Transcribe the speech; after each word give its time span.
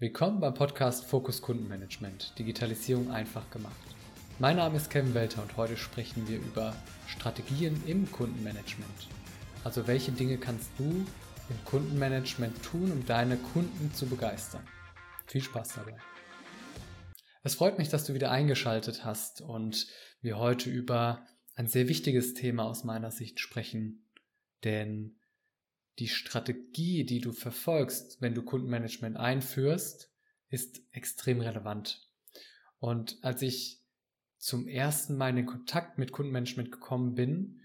Willkommen 0.00 0.40
beim 0.40 0.54
Podcast 0.54 1.04
Fokus 1.04 1.42
Kundenmanagement. 1.42 2.32
Digitalisierung 2.38 3.10
einfach 3.10 3.50
gemacht. 3.50 3.76
Mein 4.38 4.56
Name 4.56 4.78
ist 4.78 4.88
Kevin 4.88 5.12
Welter 5.12 5.42
und 5.42 5.58
heute 5.58 5.76
sprechen 5.76 6.26
wir 6.26 6.38
über 6.38 6.74
Strategien 7.06 7.82
im 7.86 8.10
Kundenmanagement. 8.10 9.08
Also 9.62 9.86
welche 9.86 10.10
Dinge 10.10 10.38
kannst 10.38 10.70
du 10.78 10.84
im 10.84 11.64
Kundenmanagement 11.66 12.62
tun, 12.62 12.90
um 12.90 13.04
deine 13.04 13.36
Kunden 13.36 13.92
zu 13.92 14.06
begeistern? 14.06 14.66
Viel 15.26 15.42
Spaß 15.42 15.74
dabei. 15.74 15.98
Es 17.42 17.56
freut 17.56 17.76
mich, 17.76 17.90
dass 17.90 18.06
du 18.06 18.14
wieder 18.14 18.30
eingeschaltet 18.30 19.04
hast 19.04 19.42
und 19.42 19.86
wir 20.22 20.38
heute 20.38 20.70
über 20.70 21.26
ein 21.56 21.66
sehr 21.66 21.88
wichtiges 21.88 22.32
Thema 22.32 22.64
aus 22.64 22.84
meiner 22.84 23.10
Sicht 23.10 23.38
sprechen, 23.38 24.08
denn 24.64 25.19
die 25.98 26.08
Strategie, 26.08 27.04
die 27.04 27.20
du 27.20 27.32
verfolgst, 27.32 28.20
wenn 28.20 28.34
du 28.34 28.42
Kundenmanagement 28.42 29.16
einführst, 29.16 30.10
ist 30.48 30.82
extrem 30.92 31.40
relevant. 31.40 32.08
Und 32.78 33.18
als 33.22 33.42
ich 33.42 33.82
zum 34.38 34.66
ersten 34.66 35.16
Mal 35.16 35.36
in 35.36 35.46
Kontakt 35.46 35.98
mit 35.98 36.12
Kundenmanagement 36.12 36.72
gekommen 36.72 37.14
bin, 37.14 37.60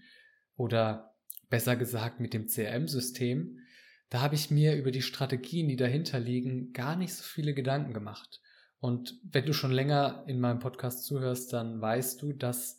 oder 0.56 1.14
besser 1.48 1.76
gesagt 1.76 2.20
mit 2.20 2.34
dem 2.34 2.48
CRM-System, 2.48 3.60
da 4.08 4.20
habe 4.20 4.34
ich 4.34 4.50
mir 4.50 4.76
über 4.76 4.90
die 4.90 5.02
Strategien, 5.02 5.68
die 5.68 5.76
dahinter 5.76 6.20
liegen, 6.20 6.72
gar 6.72 6.96
nicht 6.96 7.14
so 7.14 7.22
viele 7.22 7.54
Gedanken 7.54 7.92
gemacht. 7.92 8.40
Und 8.78 9.18
wenn 9.22 9.46
du 9.46 9.52
schon 9.52 9.72
länger 9.72 10.24
in 10.26 10.38
meinem 10.38 10.60
Podcast 10.60 11.04
zuhörst, 11.04 11.52
dann 11.52 11.80
weißt 11.80 12.22
du, 12.22 12.32
dass 12.32 12.78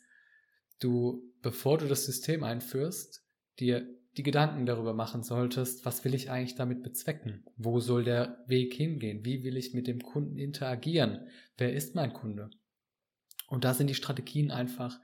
du, 0.79 1.33
bevor 1.41 1.77
du 1.77 1.87
das 1.87 2.05
System 2.05 2.43
einführst, 2.43 3.23
dir 3.59 3.87
die 4.17 4.23
Gedanken 4.23 4.65
darüber 4.65 4.93
machen 4.93 5.21
solltest, 5.21 5.85
was 5.85 6.03
will 6.03 6.15
ich 6.15 6.31
eigentlich 6.31 6.55
damit 6.55 6.81
bezwecken? 6.81 7.45
Wo 7.55 7.79
soll 7.79 8.03
der 8.03 8.43
Weg 8.47 8.73
hingehen? 8.73 9.23
Wie 9.23 9.43
will 9.43 9.57
ich 9.57 9.73
mit 9.73 9.85
dem 9.85 10.01
Kunden 10.01 10.37
interagieren? 10.37 11.27
Wer 11.57 11.73
ist 11.73 11.93
mein 11.93 12.13
Kunde? 12.13 12.49
Und 13.47 13.63
da 13.63 13.73
sind 13.73 13.87
die 13.87 13.95
Strategien 13.95 14.49
einfach 14.49 14.99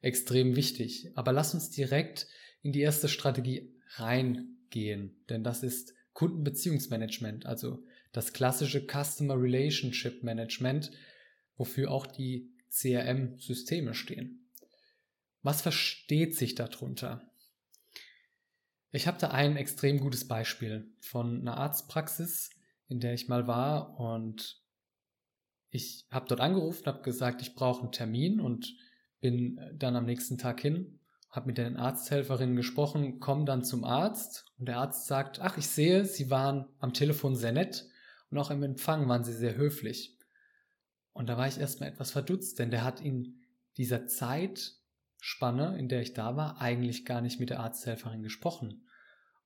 extrem 0.00 0.56
wichtig. 0.56 1.12
Aber 1.14 1.32
lass 1.32 1.54
uns 1.54 1.70
direkt 1.70 2.26
in 2.62 2.72
die 2.72 2.80
erste 2.80 3.08
Strategie 3.08 3.72
reingehen, 3.94 5.24
denn 5.28 5.44
das 5.44 5.62
ist 5.62 5.94
Kundenbeziehungsmanagement, 6.12 7.46
also 7.46 7.84
das 8.12 8.32
klassische 8.32 8.84
Customer 8.86 9.40
Relationship 9.40 10.22
Management, 10.22 10.90
wofür 11.56 11.90
auch 11.90 12.06
die 12.06 12.50
CRM-Systeme 12.70 13.94
stehen. 13.94 14.48
Was 15.42 15.62
versteht 15.62 16.34
sich 16.34 16.54
darunter? 16.54 17.30
Ich 18.96 19.06
habe 19.06 19.18
da 19.18 19.28
ein 19.28 19.58
extrem 19.58 20.00
gutes 20.00 20.26
Beispiel 20.26 20.90
von 21.00 21.42
einer 21.42 21.58
Arztpraxis, 21.58 22.48
in 22.88 22.98
der 22.98 23.12
ich 23.12 23.28
mal 23.28 23.46
war 23.46 24.00
und 24.00 24.62
ich 25.68 26.06
habe 26.10 26.24
dort 26.26 26.40
angerufen, 26.40 26.86
habe 26.86 27.02
gesagt, 27.02 27.42
ich 27.42 27.54
brauche 27.54 27.82
einen 27.82 27.92
Termin 27.92 28.40
und 28.40 28.74
bin 29.20 29.60
dann 29.74 29.96
am 29.96 30.06
nächsten 30.06 30.38
Tag 30.38 30.62
hin, 30.62 30.98
habe 31.28 31.48
mit 31.48 31.58
den 31.58 31.76
Arzthelferinnen 31.76 32.56
gesprochen, 32.56 33.20
komme 33.20 33.44
dann 33.44 33.64
zum 33.64 33.84
Arzt 33.84 34.46
und 34.56 34.64
der 34.66 34.78
Arzt 34.78 35.06
sagt, 35.06 35.40
ach, 35.42 35.58
ich 35.58 35.68
sehe, 35.68 36.06
Sie 36.06 36.30
waren 36.30 36.64
am 36.78 36.94
Telefon 36.94 37.36
sehr 37.36 37.52
nett 37.52 37.86
und 38.30 38.38
auch 38.38 38.50
im 38.50 38.62
Empfang 38.62 39.06
waren 39.10 39.24
Sie 39.24 39.34
sehr 39.34 39.56
höflich. 39.56 40.16
Und 41.12 41.28
da 41.28 41.36
war 41.36 41.46
ich 41.46 41.60
erstmal 41.60 41.90
etwas 41.90 42.12
verdutzt, 42.12 42.58
denn 42.60 42.70
der 42.70 42.82
hat 42.82 43.02
in 43.02 43.42
dieser 43.76 44.06
Zeitspanne, 45.26 45.76
in 45.78 45.88
der 45.88 46.02
ich 46.02 46.14
da 46.14 46.36
war, 46.36 46.60
eigentlich 46.60 47.04
gar 47.04 47.20
nicht 47.20 47.40
mit 47.40 47.50
der 47.50 47.60
Arzthelferin 47.60 48.22
gesprochen. 48.22 48.86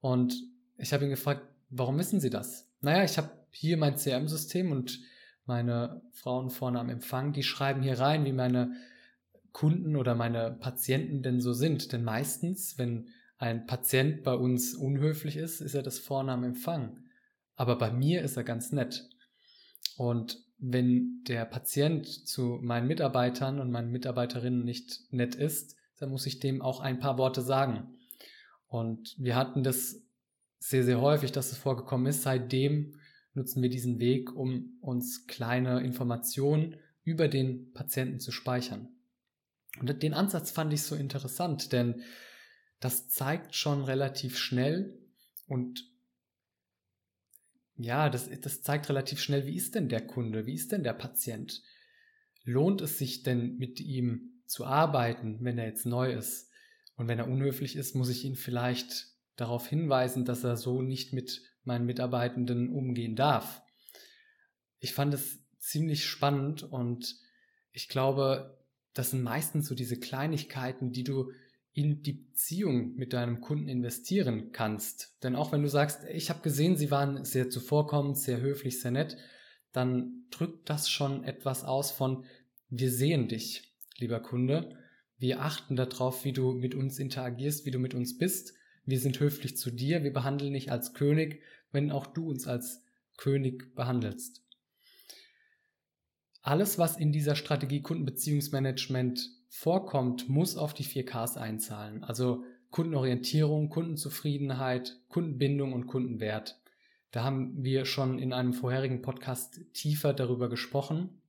Und 0.01 0.35
ich 0.77 0.93
habe 0.93 1.05
ihn 1.05 1.11
gefragt, 1.11 1.43
warum 1.71 1.99
wissen 1.99 2.21
Sie 2.21 2.31
das? 2.31 2.69
Naja, 2.81 3.05
ich 3.05 3.17
habe 3.17 3.31
hier 3.51 3.77
mein 3.77 3.97
CRM-System 3.97 4.73
und 4.73 5.01
meine 5.47 6.03
Frauen 6.13 6.51
vorne 6.51 6.79
am 6.79 6.91
Empfang, 6.91 7.33
die 7.33 7.43
schreiben 7.43 7.83
hier 7.83 7.99
rein, 7.99 8.25
wie 8.25 8.33
meine 8.33 8.73
Kunden 9.53 9.97
oder 9.97 10.15
meine 10.15 10.53
Patienten 10.53 11.23
denn 11.23 11.41
so 11.41 11.53
sind. 11.53 11.93
Denn 11.93 12.05
meistens, 12.05 12.79
wenn 12.79 13.09
ein 13.39 13.67
Patient 13.67 14.23
bei 14.23 14.35
uns 14.35 14.75
unhöflich 14.75 15.37
ist, 15.37 15.61
ist 15.61 15.75
er 15.75 15.83
das 15.83 15.99
vorne 15.99 16.33
am 16.33 16.45
Empfang. 16.45 16.99
Aber 17.57 17.77
bei 17.77 17.91
mir 17.91 18.23
ist 18.23 18.37
er 18.37 18.45
ganz 18.45 18.71
nett. 18.71 19.09
Und 19.97 20.39
wenn 20.61 21.25
der 21.27 21.45
Patient 21.45 22.07
zu 22.07 22.59
meinen 22.63 22.87
Mitarbeitern 22.87 23.61
und 23.61 23.71
meinen 23.71 23.91
Mitarbeiterinnen 23.91 24.65
nicht 24.65 25.01
nett 25.11 25.35
ist, 25.35 25.77
dann 25.99 26.11
muss 26.11 26.27
ich 26.27 26.41
dem 26.41 26.63
auch 26.63 26.81
ein 26.81 26.99
paar 26.99 27.19
Worte 27.19 27.43
sagen. 27.43 27.99
Und 28.67 29.15
wir 29.19 29.37
hatten 29.37 29.63
das 29.63 30.03
sehr, 30.59 30.85
sehr 30.85 31.01
häufig, 31.01 31.33
dass 31.33 31.53
es 31.53 31.59
vorgekommen 31.59 32.07
ist. 32.07 32.23
Seitdem 32.23 32.95
nutzen 33.35 33.63
wir 33.63 33.71
diesen 33.71 33.99
Weg, 33.99 34.35
um 34.35 34.79
uns 34.81 35.27
kleine 35.27 35.81
Informationen 35.81 36.77
über 37.03 37.29
den 37.29 37.73
Patienten 37.73 38.21
zu 38.21 38.31
speichern. 38.31 38.89
Und 39.81 40.03
den 40.03 40.15
Ansatz 40.15 40.51
fand 40.51 40.73
ich 40.73 40.83
so 40.83 40.95
interessant, 40.95 41.73
denn 41.73 42.03
das 42.81 43.09
zeigt 43.09 43.55
schon 43.55 43.85
relativ 43.85 44.37
schnell 44.39 44.99
und 45.47 45.90
ja, 47.83 48.11
das, 48.11 48.29
das 48.41 48.63
zeigt 48.63 48.89
relativ 48.89 49.21
schnell, 49.21 49.47
wie 49.47 49.57
ist 49.57 49.75
denn 49.75 49.89
der 49.89 50.07
Kunde, 50.07 50.47
wie 50.47 50.55
ist 50.55 50.73
denn 50.73 50.83
der 50.83 50.93
Patient? 50.93 51.63
Lohnt 52.45 52.81
es 52.81 52.99
sich 52.99 53.23
denn 53.23 53.57
mit 53.57 53.81
ihm 53.81 54.43
zu 54.47 54.67
arbeiten, 54.67 55.39
wenn 55.41 55.59
er 55.59 55.67
jetzt 55.67 55.87
neu 55.87 56.13
ist? 56.13 56.51
Und 56.97 57.09
wenn 57.09 57.19
er 57.19 57.29
unhöflich 57.29 57.77
ist, 57.77 57.95
muss 57.95 58.11
ich 58.11 58.25
ihn 58.25 58.37
vielleicht 58.37 59.07
darauf 59.37 59.67
hinweisen, 59.67 60.27
dass 60.27 60.45
er 60.45 60.57
so 60.57 60.83
nicht 60.83 61.15
mit 61.15 61.43
meinen 61.65 61.87
Mitarbeitenden 61.87 62.69
umgehen 62.69 63.17
darf. 63.17 63.63
Ich 64.79 64.93
fand 64.93 65.15
es 65.15 65.39
ziemlich 65.59 66.05
spannend 66.05 66.63
und 66.63 67.17
ich 67.73 67.89
glaube, 67.89 68.59
das 68.93 69.13
sind 69.13 69.23
meistens 69.23 69.67
so 69.67 69.75
diese 69.75 69.99
Kleinigkeiten, 69.99 70.93
die 70.93 71.05
du 71.05 71.33
in 71.73 72.03
die 72.03 72.13
Beziehung 72.13 72.97
mit 72.97 73.13
deinem 73.13 73.41
Kunden 73.41 73.69
investieren 73.69 74.51
kannst. 74.53 75.17
Denn 75.23 75.37
auch 75.37 75.53
wenn 75.53 75.63
du 75.63 75.69
sagst, 75.69 76.05
ich 76.13 76.29
habe 76.31 76.41
gesehen, 76.43 76.77
sie 76.77 76.91
waren 76.91 77.25
sehr 77.25 77.49
zuvorkommend, 77.49 78.19
sehr 78.19 78.41
höflich, 78.41 78.81
sehr 78.81 78.91
nett, 78.91 79.17
dann 79.73 80.25
drückt 80.31 80.69
das 80.69 80.91
schon 80.91 81.23
etwas 81.25 81.65
aus 81.65 81.93
von, 81.93 82.25
wir 82.69 82.91
sehen 82.91 83.29
dich, 83.29 83.75
lieber 83.99 84.21
Kunde, 84.21 84.77
wir 85.21 85.43
achten 85.43 85.77
darauf, 85.77 86.25
wie 86.25 86.33
du 86.33 86.53
mit 86.53 86.75
uns 86.75 86.99
interagierst, 86.99 87.67
wie 87.67 87.71
du 87.71 87.79
mit 87.79 87.95
uns 87.95 88.17
bist. 88.17 88.55
Wir 88.87 88.99
sind 88.99 89.21
höflich 89.21 89.55
zu 89.57 89.71
dir. 89.71 90.03
Wir 90.03 90.15
behandeln 90.15 90.55
dich 90.55 90.73
als 90.73 90.95
König, 90.95 91.43
wenn 91.73 91.91
auch 91.91 92.07
du 92.07 92.31
uns 92.31 92.47
als 92.47 92.83
König 93.19 93.75
behandelst. 93.75 94.43
Alles, 96.41 96.79
was 96.79 96.97
in 96.97 97.13
dieser 97.13 97.37
Strategie 97.37 97.83
Kundenbeziehungsmanagement 97.83 99.29
vorkommt, 99.51 100.29
muss 100.29 100.57
auf 100.57 100.73
die 100.73 100.85
4Ks 100.85 101.37
einzahlen. 101.37 102.03
Also 102.05 102.45
Kundenorientierung, 102.71 103.69
Kundenzufriedenheit, 103.69 105.01
Kundenbindung 105.09 105.73
und 105.73 105.87
Kundenwert. 105.87 106.61
Da 107.11 107.25
haben 107.25 107.63
wir 107.65 107.85
schon 107.85 108.21
in 108.21 108.33
einem 108.33 108.53
vorherigen 108.53 109.03
Podcast 109.03 109.61
tiefer 109.75 110.15
darüber 110.15 110.49
gesprochen. 110.49 111.21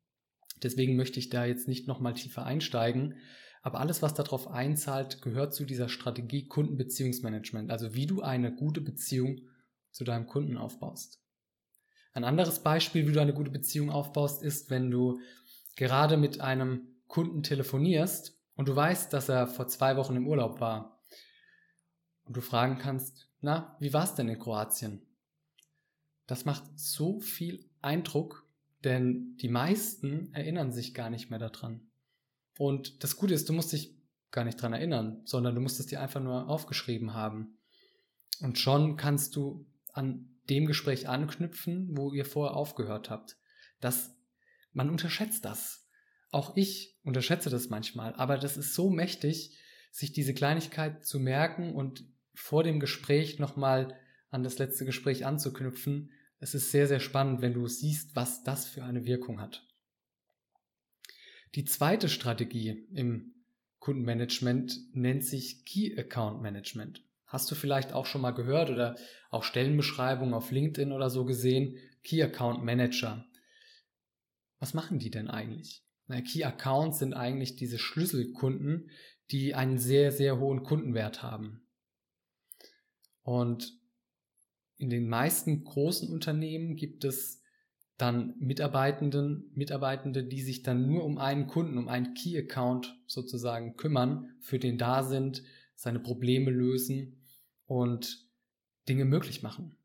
Deswegen 0.62 0.96
möchte 0.96 1.20
ich 1.20 1.30
da 1.30 1.46
jetzt 1.46 1.68
nicht 1.68 1.88
nochmal 1.88 2.14
tiefer 2.14 2.46
einsteigen. 2.46 3.16
Aber 3.64 3.80
alles, 3.80 4.04
was 4.04 4.14
darauf 4.14 4.48
einzahlt, 4.48 5.24
gehört 5.24 5.56
zu 5.56 5.66
dieser 5.66 5.90
Strategie 5.90 6.48
Kundenbeziehungsmanagement, 6.48 7.72
also 7.72 7.96
wie 7.96 8.06
du 8.06 8.22
eine 8.22 8.54
gute 8.54 8.82
Beziehung 8.82 9.42
zu 9.92 10.04
deinem 10.04 10.28
Kunden 10.28 10.58
aufbaust. 10.58 11.20
Ein 12.14 12.24
anderes 12.24 12.60
Beispiel, 12.60 13.08
wie 13.08 13.14
du 13.14 13.22
eine 13.22 13.34
gute 13.34 13.52
Beziehung 13.52 13.90
aufbaust, 13.90 14.44
ist, 14.44 14.70
wenn 14.70 14.92
du 14.92 15.20
gerade 15.76 16.18
mit 16.18 16.42
einem 16.42 16.91
Kunden 17.12 17.44
telefonierst 17.44 18.40
und 18.56 18.70
du 18.70 18.76
weißt, 18.76 19.12
dass 19.12 19.28
er 19.28 19.46
vor 19.46 19.68
zwei 19.68 19.98
Wochen 19.98 20.16
im 20.16 20.28
Urlaub 20.28 20.62
war 20.62 21.04
und 22.24 22.38
du 22.38 22.42
fragen 22.42 22.78
kannst, 22.78 23.30
na, 23.42 23.76
wie 23.82 23.92
war 23.92 24.06
es 24.06 24.16
denn 24.16 24.30
in 24.30 24.40
Kroatien? 24.40 25.06
Das 26.26 26.46
macht 26.46 26.64
so 26.80 27.20
viel 27.20 27.70
Eindruck, 27.82 28.48
denn 28.86 29.36
die 29.42 29.50
meisten 29.50 30.34
erinnern 30.34 30.72
sich 30.72 30.94
gar 30.94 31.10
nicht 31.10 31.30
mehr 31.30 31.40
daran. 31.40 31.92
Und 32.58 33.04
das 33.04 33.18
Gute 33.18 33.34
ist, 33.34 33.50
du 33.50 33.54
musst 33.54 33.74
dich 33.74 33.94
gar 34.32 34.46
nicht 34.46 34.62
dran 34.62 34.72
erinnern, 34.72 35.22
sondern 35.26 35.54
du 35.54 35.60
musst 35.60 35.82
es 35.82 35.88
dir 35.88 36.00
einfach 36.00 36.22
nur 36.22 36.48
aufgeschrieben 36.48 37.14
haben. 37.14 37.58
Und 38.40 38.58
schon 38.58 38.96
kannst 38.96 39.36
du 39.36 39.66
an 39.92 40.40
dem 40.50 40.66
Gespräch 40.66 41.10
anknüpfen, 41.10 41.90
wo 41.92 42.14
ihr 42.14 42.24
vorher 42.24 42.56
aufgehört 42.56 43.10
habt. 43.10 43.38
Das, 43.82 44.16
man 44.72 44.90
unterschätzt 44.90 45.44
das. 45.44 45.81
Auch 46.32 46.56
ich 46.56 46.98
unterschätze 47.04 47.50
das 47.50 47.70
manchmal, 47.70 48.14
aber 48.16 48.38
das 48.38 48.58
ist 48.58 48.74
so 48.74 48.90
mächtig, 48.90 49.58
sich 49.92 50.14
diese 50.14 50.34
Kleinigkeit 50.34 51.06
zu 51.06 51.20
merken 51.20 51.76
und 51.76 52.06
vor 52.34 52.64
dem 52.64 52.80
Gespräch 52.80 53.38
nochmal 53.38 54.00
an 54.30 54.44
das 54.44 54.58
letzte 54.58 54.86
Gespräch 54.86 55.26
anzuknüpfen. 55.26 56.12
Es 56.40 56.56
ist 56.56 56.72
sehr, 56.72 56.88
sehr 56.88 57.02
spannend, 57.02 57.42
wenn 57.42 57.54
du 57.54 57.68
siehst, 57.68 58.16
was 58.16 58.44
das 58.44 58.66
für 58.66 58.84
eine 58.84 59.06
Wirkung 59.06 59.42
hat. 59.42 59.68
Die 61.56 61.66
zweite 61.66 62.08
Strategie 62.08 62.88
im 62.94 63.34
Kundenmanagement 63.80 64.96
nennt 64.96 65.26
sich 65.26 65.66
Key 65.66 65.98
Account 65.98 66.42
Management. 66.42 67.04
Hast 67.26 67.52
du 67.52 67.56
vielleicht 67.56 67.92
auch 67.92 68.06
schon 68.06 68.22
mal 68.22 68.32
gehört 68.32 68.70
oder 68.70 68.96
auch 69.30 69.44
Stellenbeschreibungen 69.44 70.34
auf 70.34 70.52
LinkedIn 70.52 70.94
oder 70.94 71.10
so 71.10 71.26
gesehen, 71.26 71.78
Key 72.04 72.24
Account 72.24 72.64
Manager. 72.64 73.26
Was 74.60 74.74
machen 74.74 75.00
die 75.00 75.10
denn 75.10 75.30
eigentlich? 75.30 75.84
Na, 76.08 76.22
Key 76.22 76.44
Accounts 76.44 77.00
sind 77.00 77.14
eigentlich 77.14 77.56
diese 77.56 77.80
Schlüsselkunden, 77.80 78.90
die 79.32 79.56
einen 79.56 79.78
sehr, 79.78 80.12
sehr 80.12 80.40
hohen 80.40 80.64
Kundenwert 80.64 81.24
haben. 81.24 81.62
Und 83.24 83.80
in 84.78 84.90
den 84.90 85.08
meisten 85.08 85.64
großen 85.64 86.10
Unternehmen 86.10 86.76
gibt 86.76 87.06
es 87.06 87.42
dann 87.98 88.34
Mitarbeitenden, 88.40 89.52
Mitarbeitende, 89.54 90.24
die 90.24 90.42
sich 90.42 90.64
dann 90.64 90.88
nur 90.88 91.04
um 91.04 91.20
einen 91.20 91.46
Kunden, 91.46 91.78
um 91.78 91.88
einen 91.88 92.16
Key 92.16 92.38
Account 92.38 93.00
sozusagen 93.06 93.78
kümmern, 93.78 94.34
für 94.40 94.58
den 94.58 94.80
da 94.80 95.04
sind, 95.04 95.44
seine 95.76 96.00
Probleme 96.00 96.50
lösen 96.50 97.22
und 97.68 98.28
Dinge 98.90 99.06
möglich 99.06 99.44
machen. 99.44 99.78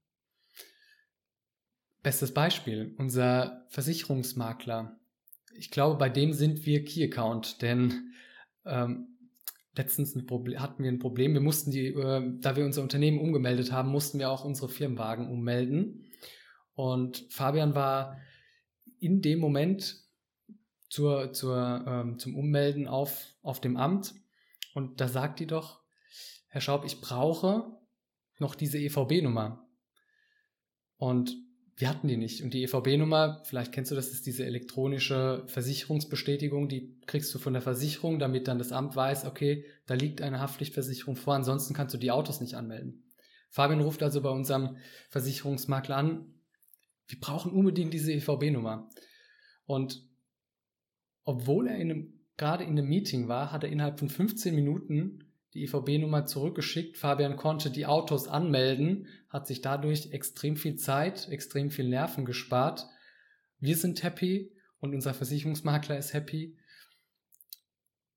Bestes 2.02 2.32
Beispiel, 2.32 2.94
unser 2.96 3.66
Versicherungsmakler. 3.68 4.98
Ich 5.58 5.70
glaube, 5.70 5.97
bei 5.99 6.08
dem 6.08 6.32
sind 6.32 6.67
wir 6.67 6.85
Key 6.85 7.05
Account, 7.05 7.62
denn 7.62 8.12
ähm, 8.64 9.17
letztens 9.76 10.14
hatten 10.14 10.82
wir 10.82 10.91
ein 10.91 10.99
Problem. 10.99 11.35
Wir 11.35 11.41
mussten 11.41 11.70
die, 11.70 11.88
äh, 11.88 12.32
da 12.41 12.56
wir 12.56 12.64
unser 12.64 12.82
Unternehmen 12.82 13.20
umgemeldet 13.20 13.73
haben, 13.73 13.91
mussten 13.91 14.19
wir 14.19 14.31
auch 14.31 14.44
unsere 14.44 14.69
Firmenwagen 14.69 15.29
ummelden. 15.29 16.05
Und 16.75 17.26
Fabian 17.31 17.75
war 17.75 18.19
in 18.99 19.23
dem 19.23 19.38
Moment 19.38 20.03
zur, 20.88 21.32
zur, 21.32 21.85
ähm, 21.87 22.19
zum 22.19 22.37
Ummelden 22.37 22.87
auf, 22.88 23.35
auf 23.43 23.61
dem 23.61 23.76
Amt. 23.76 24.14
Und 24.75 25.00
da 25.00 25.09
sagt 25.09 25.41
die 25.41 25.47
doch, 25.47 25.81
Herr 26.49 26.61
Schaub, 26.61 26.85
ich 26.85 27.00
brauche 27.00 27.76
noch 28.38 28.55
diese 28.55 28.79
EVB-Nummer. 28.79 29.67
Und 30.97 31.37
wir 31.76 31.90
hatten 31.90 32.08
die 32.08 32.17
nicht. 32.17 32.43
Und 32.43 32.55
die 32.55 32.62
EVB-Nummer, 32.62 33.43
vielleicht 33.44 33.73
kennst 33.73 33.90
du 33.90 33.94
das, 33.94 34.11
ist 34.11 34.26
diese 34.26 34.46
elektronische 34.46 35.44
Versicherungsbestätigung, 35.46 36.69
die 36.69 36.99
kriegst 37.06 37.34
du 37.34 37.38
von 37.38 37.52
der 37.52 37.62
Versicherung, 37.62 38.19
damit 38.19 38.49
dann 38.49 38.58
das 38.58 38.73
Amt 38.73 38.96
weiß, 38.96 39.26
okay, 39.26 39.67
da 39.87 39.94
liegt 39.94 40.23
eine 40.23 40.40
Haftpflichtversicherung 40.40 41.17
vor, 41.17 41.34
ansonsten 41.34 41.75
kannst 41.75 41.94
du 41.94 41.99
die 41.99 42.11
Autos 42.11 42.40
nicht 42.40 42.55
anmelden. 42.55 43.05
Fabian 43.50 43.82
ruft 43.82 44.02
also 44.02 44.23
bei 44.23 44.31
unserem 44.31 44.78
Versicherungsmakler 45.11 45.96
an, 45.96 46.34
wir 47.08 47.20
brauchen 47.20 47.52
unbedingt 47.52 47.93
diese 47.93 48.12
EVB-Nummer. 48.12 48.88
Und 49.67 50.02
obwohl 51.25 51.69
er 51.69 51.76
in 51.76 51.90
einem, 51.90 52.20
gerade 52.37 52.64
in 52.64 52.70
einem 52.70 52.88
Meeting 52.88 53.28
war, 53.28 53.52
hat 53.52 53.64
er 53.64 53.70
innerhalb 53.70 53.99
von 53.99 54.08
15 54.08 54.55
Minuten 54.55 55.25
die 55.56 55.64
EVB-Nummer 55.64 56.26
zurückgeschickt. 56.26 56.99
Fabian 56.99 57.37
konnte 57.37 57.70
die 57.70 57.87
Autos 57.87 58.29
anmelden, 58.29 59.08
hat 59.31 59.47
sich 59.47 59.62
dadurch 59.62 60.12
extrem 60.12 60.56
viel 60.56 60.76
Zeit, 60.76 61.29
extrem 61.31 61.70
viel 61.70 61.88
Nerven 61.88 62.26
gespart. 62.26 62.87
Wir 63.58 63.76
sind 63.76 64.03
happy 64.03 64.53
und 64.81 64.94
unser 64.94 65.14
Versicherungsmakler 65.14 65.97
ist 65.97 66.12
happy. 66.12 66.58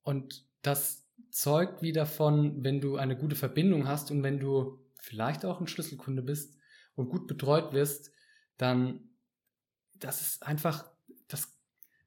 Und 0.03 0.45
das 0.61 1.05
zeugt 1.31 1.81
wieder 1.81 2.05
von, 2.05 2.63
wenn 2.63 2.81
du 2.81 2.97
eine 2.97 3.15
gute 3.15 3.35
Verbindung 3.35 3.87
hast 3.87 4.11
und 4.11 4.21
wenn 4.21 4.39
du 4.39 4.79
vielleicht 4.97 5.45
auch 5.45 5.61
ein 5.61 5.67
Schlüsselkunde 5.67 6.21
bist 6.21 6.57
und 6.95 7.09
gut 7.09 7.25
betreut 7.27 7.71
wirst, 7.71 8.11
dann 8.57 9.09
das 9.97 10.21
ist 10.21 10.43
einfach, 10.43 10.89
das, 11.27 11.57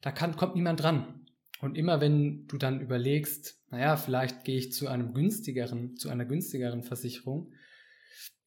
da 0.01 0.11
kann, 0.11 0.37
kommt 0.37 0.57
niemand 0.57 0.83
dran. 0.83 1.27
Und 1.61 1.77
immer 1.77 2.01
wenn 2.01 2.47
du 2.49 2.59
dann 2.59 2.81
überlegst, 2.81 3.62
naja, 3.73 3.97
vielleicht 3.97 4.45
gehe 4.45 4.59
ich 4.59 4.73
zu 4.73 4.87
einem 4.87 5.15
günstigeren, 5.15 5.97
zu 5.97 6.11
einer 6.11 6.27
günstigeren 6.27 6.83
Versicherung, 6.83 7.53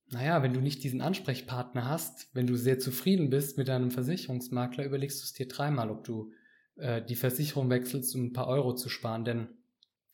naja, 0.07 0.43
wenn 0.43 0.53
du 0.53 0.61
nicht 0.61 0.83
diesen 0.83 1.01
Ansprechpartner 1.01 1.89
hast, 1.89 2.29
wenn 2.33 2.47
du 2.47 2.55
sehr 2.55 2.77
zufrieden 2.77 3.29
bist 3.29 3.57
mit 3.57 3.67
deinem 3.67 3.89
Versicherungsmakler, 3.89 4.85
überlegst 4.85 5.19
du 5.19 5.23
es 5.23 5.33
dir 5.33 5.47
dreimal, 5.47 5.89
ob 5.89 6.03
du 6.03 6.31
äh, 6.75 7.03
die 7.03 7.15
Versicherung 7.15 7.69
wechselst, 7.69 8.15
um 8.15 8.25
ein 8.25 8.33
paar 8.33 8.47
Euro 8.47 8.75
zu 8.75 8.87
sparen. 8.87 9.25
Denn 9.25 9.47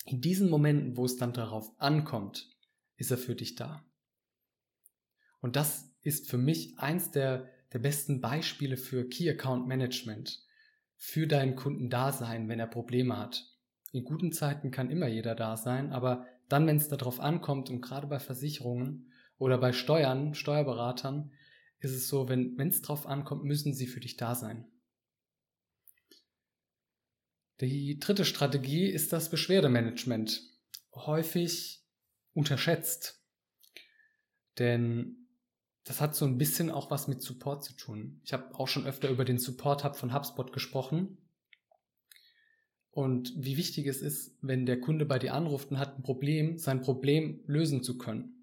in 0.06 0.22
diesen 0.22 0.50
Momenten, 0.50 0.96
wo 0.96 1.06
es 1.06 1.18
dann 1.18 1.34
darauf 1.34 1.70
ankommt, 1.78 2.50
ist 2.96 3.12
er 3.12 3.18
für 3.18 3.36
dich 3.36 3.56
da. 3.56 3.84
Und 5.42 5.58
das 5.58 5.92
ist 6.04 6.30
für 6.30 6.38
mich 6.38 6.80
eins 6.80 7.12
der, 7.12 7.50
der 7.74 7.80
besten 7.80 8.22
Beispiele 8.22 8.78
für 8.78 9.10
Key 9.10 9.30
Account 9.30 9.68
Management 9.68 10.42
für 10.96 11.28
deinen 11.28 11.56
Kunden 11.56 11.90
da 11.90 12.14
sein, 12.14 12.48
wenn 12.48 12.60
er 12.60 12.68
Probleme 12.68 13.18
hat. 13.18 13.51
In 13.92 14.06
guten 14.06 14.32
Zeiten 14.32 14.72
kann 14.72 14.90
immer 14.90 15.08
jeder 15.08 15.36
da 15.36 15.58
sein, 15.58 15.92
aber 15.92 16.26
dann, 16.48 16.68
wenn 16.68 16.78
es 16.78 16.88
darauf 16.88 17.20
ankommt 17.20 17.70
und 17.70 17.82
gerade 17.82 18.08
bei 18.08 18.20
Versicherungen 18.20 19.12
oder 19.38 19.58
bei 19.58 19.74
Steuern, 19.74 20.34
Steuerberatern, 20.34 21.32
ist 21.80 21.92
es 21.92 22.08
so, 22.08 22.30
wenn 22.30 22.60
es 22.60 22.82
darauf 22.82 23.08
ankommt, 23.08 23.44
müssen 23.44 23.74
sie 23.74 23.88
für 23.88 24.00
dich 24.00 24.16
da 24.16 24.36
sein. 24.36 24.66
Die 27.60 28.00
dritte 28.00 28.26
Strategie 28.26 28.88
ist 28.88 29.14
das 29.14 29.30
Beschwerdemanagement. 29.30 30.42
Häufig 30.94 31.84
unterschätzt. 32.34 33.24
Denn 34.58 35.28
das 35.84 36.02
hat 36.02 36.16
so 36.16 36.26
ein 36.26 36.38
bisschen 36.38 36.72
auch 36.72 36.92
was 36.92 37.08
mit 37.08 37.22
Support 37.22 37.64
zu 37.64 37.74
tun. 37.74 38.20
Ich 38.24 38.34
habe 38.34 38.56
auch 38.56 38.68
schon 38.68 38.86
öfter 38.86 39.10
über 39.10 39.26
den 39.26 39.38
Support-Hub 39.38 39.96
von 39.96 40.14
HubSpot 40.14 40.54
gesprochen. 40.54 41.18
Und 42.92 43.34
wie 43.38 43.56
wichtig 43.56 43.88
es 43.88 44.02
ist, 44.02 44.38
wenn 44.42 44.66
der 44.66 44.80
Kunde 44.80 45.06
bei 45.06 45.18
dir 45.18 45.34
anruft 45.34 45.72
und 45.72 45.80
hat 45.80 45.98
ein 45.98 46.04
Problem, 46.04 46.58
sein 46.58 46.82
Problem 46.82 47.42
lösen 47.48 47.84
zu 47.84 47.98
können. 47.98 48.42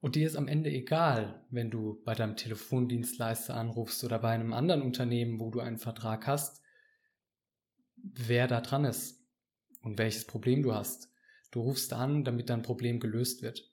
Und 0.00 0.14
dir 0.14 0.26
ist 0.26 0.36
am 0.36 0.48
Ende 0.48 0.70
egal, 0.70 1.44
wenn 1.50 1.70
du 1.70 2.00
bei 2.04 2.14
deinem 2.14 2.36
Telefondienstleister 2.36 3.54
anrufst 3.54 4.04
oder 4.04 4.18
bei 4.18 4.30
einem 4.30 4.52
anderen 4.52 4.82
Unternehmen, 4.82 5.38
wo 5.38 5.50
du 5.50 5.60
einen 5.60 5.78
Vertrag 5.78 6.26
hast, 6.26 6.62
wer 7.96 8.46
da 8.46 8.60
dran 8.60 8.84
ist 8.84 9.22
und 9.82 9.98
welches 9.98 10.24
Problem 10.24 10.62
du 10.62 10.72
hast. 10.72 11.12
Du 11.50 11.60
rufst 11.60 11.92
an, 11.92 12.24
damit 12.24 12.48
dein 12.48 12.62
Problem 12.62 13.00
gelöst 13.00 13.42
wird. 13.42 13.70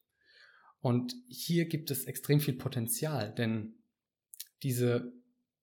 Und 0.81 1.15
hier 1.27 1.65
gibt 1.65 1.89
es 1.91 2.06
extrem 2.06 2.39
viel 2.39 2.56
Potenzial, 2.56 3.33
denn 3.33 3.75
diese 4.63 5.13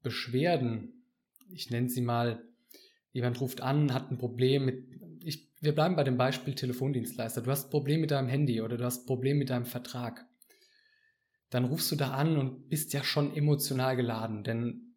Beschwerden, 0.02 1.04
ich 1.48 1.70
nenne 1.70 1.88
sie 1.88 2.00
mal, 2.00 2.44
jemand 3.12 3.40
ruft 3.40 3.60
an, 3.60 3.94
hat 3.94 4.10
ein 4.10 4.18
Problem 4.18 4.64
mit, 4.64 4.84
ich, 5.24 5.48
wir 5.60 5.74
bleiben 5.74 5.96
bei 5.96 6.04
dem 6.04 6.16
Beispiel 6.16 6.54
Telefondienstleister. 6.54 7.42
Du 7.42 7.50
hast 7.50 7.66
ein 7.66 7.70
Problem 7.70 8.00
mit 8.00 8.10
deinem 8.10 8.28
Handy 8.28 8.60
oder 8.60 8.76
du 8.76 8.84
hast 8.84 9.02
ein 9.02 9.06
Problem 9.06 9.38
mit 9.38 9.50
deinem 9.50 9.66
Vertrag. 9.66 10.26
Dann 11.50 11.64
rufst 11.64 11.92
du 11.92 11.96
da 11.96 12.12
an 12.12 12.38
und 12.38 12.68
bist 12.68 12.92
ja 12.92 13.04
schon 13.04 13.36
emotional 13.36 13.96
geladen, 13.96 14.42
denn 14.42 14.94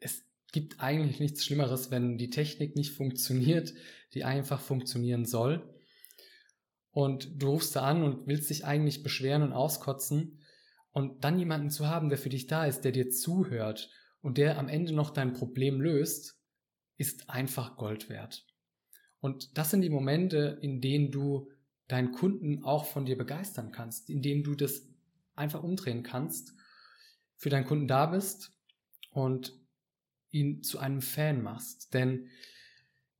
es 0.00 0.24
gibt 0.52 0.80
eigentlich 0.80 1.20
nichts 1.20 1.44
Schlimmeres, 1.44 1.90
wenn 1.90 2.16
die 2.18 2.30
Technik 2.30 2.76
nicht 2.76 2.92
funktioniert, 2.92 3.74
die 4.14 4.24
einfach 4.24 4.60
funktionieren 4.60 5.24
soll 5.24 5.74
und 6.98 7.40
du 7.40 7.50
rufst 7.50 7.76
da 7.76 7.82
an 7.82 8.02
und 8.02 8.26
willst 8.26 8.50
dich 8.50 8.64
eigentlich 8.64 9.04
beschweren 9.04 9.42
und 9.42 9.52
auskotzen 9.52 10.40
und 10.90 11.22
dann 11.22 11.38
jemanden 11.38 11.70
zu 11.70 11.86
haben, 11.86 12.08
der 12.08 12.18
für 12.18 12.28
dich 12.28 12.48
da 12.48 12.64
ist, 12.66 12.80
der 12.80 12.90
dir 12.90 13.08
zuhört 13.08 13.90
und 14.20 14.36
der 14.36 14.58
am 14.58 14.68
Ende 14.68 14.92
noch 14.92 15.10
dein 15.10 15.32
Problem 15.32 15.80
löst, 15.80 16.37
ist 16.98 17.30
einfach 17.30 17.76
Gold 17.76 18.10
wert. 18.10 18.44
Und 19.20 19.56
das 19.56 19.70
sind 19.70 19.80
die 19.80 19.90
Momente, 19.90 20.58
in 20.60 20.80
denen 20.80 21.10
du 21.10 21.50
deinen 21.86 22.12
Kunden 22.12 22.62
auch 22.64 22.84
von 22.84 23.06
dir 23.06 23.16
begeistern 23.16 23.72
kannst, 23.72 24.10
in 24.10 24.20
denen 24.20 24.44
du 24.44 24.54
das 24.54 24.86
einfach 25.34 25.62
umdrehen 25.62 26.02
kannst, 26.02 26.54
für 27.36 27.48
deinen 27.48 27.64
Kunden 27.64 27.88
da 27.88 28.06
bist 28.06 28.52
und 29.10 29.58
ihn 30.30 30.62
zu 30.62 30.78
einem 30.78 31.00
Fan 31.00 31.42
machst. 31.42 31.94
Denn 31.94 32.28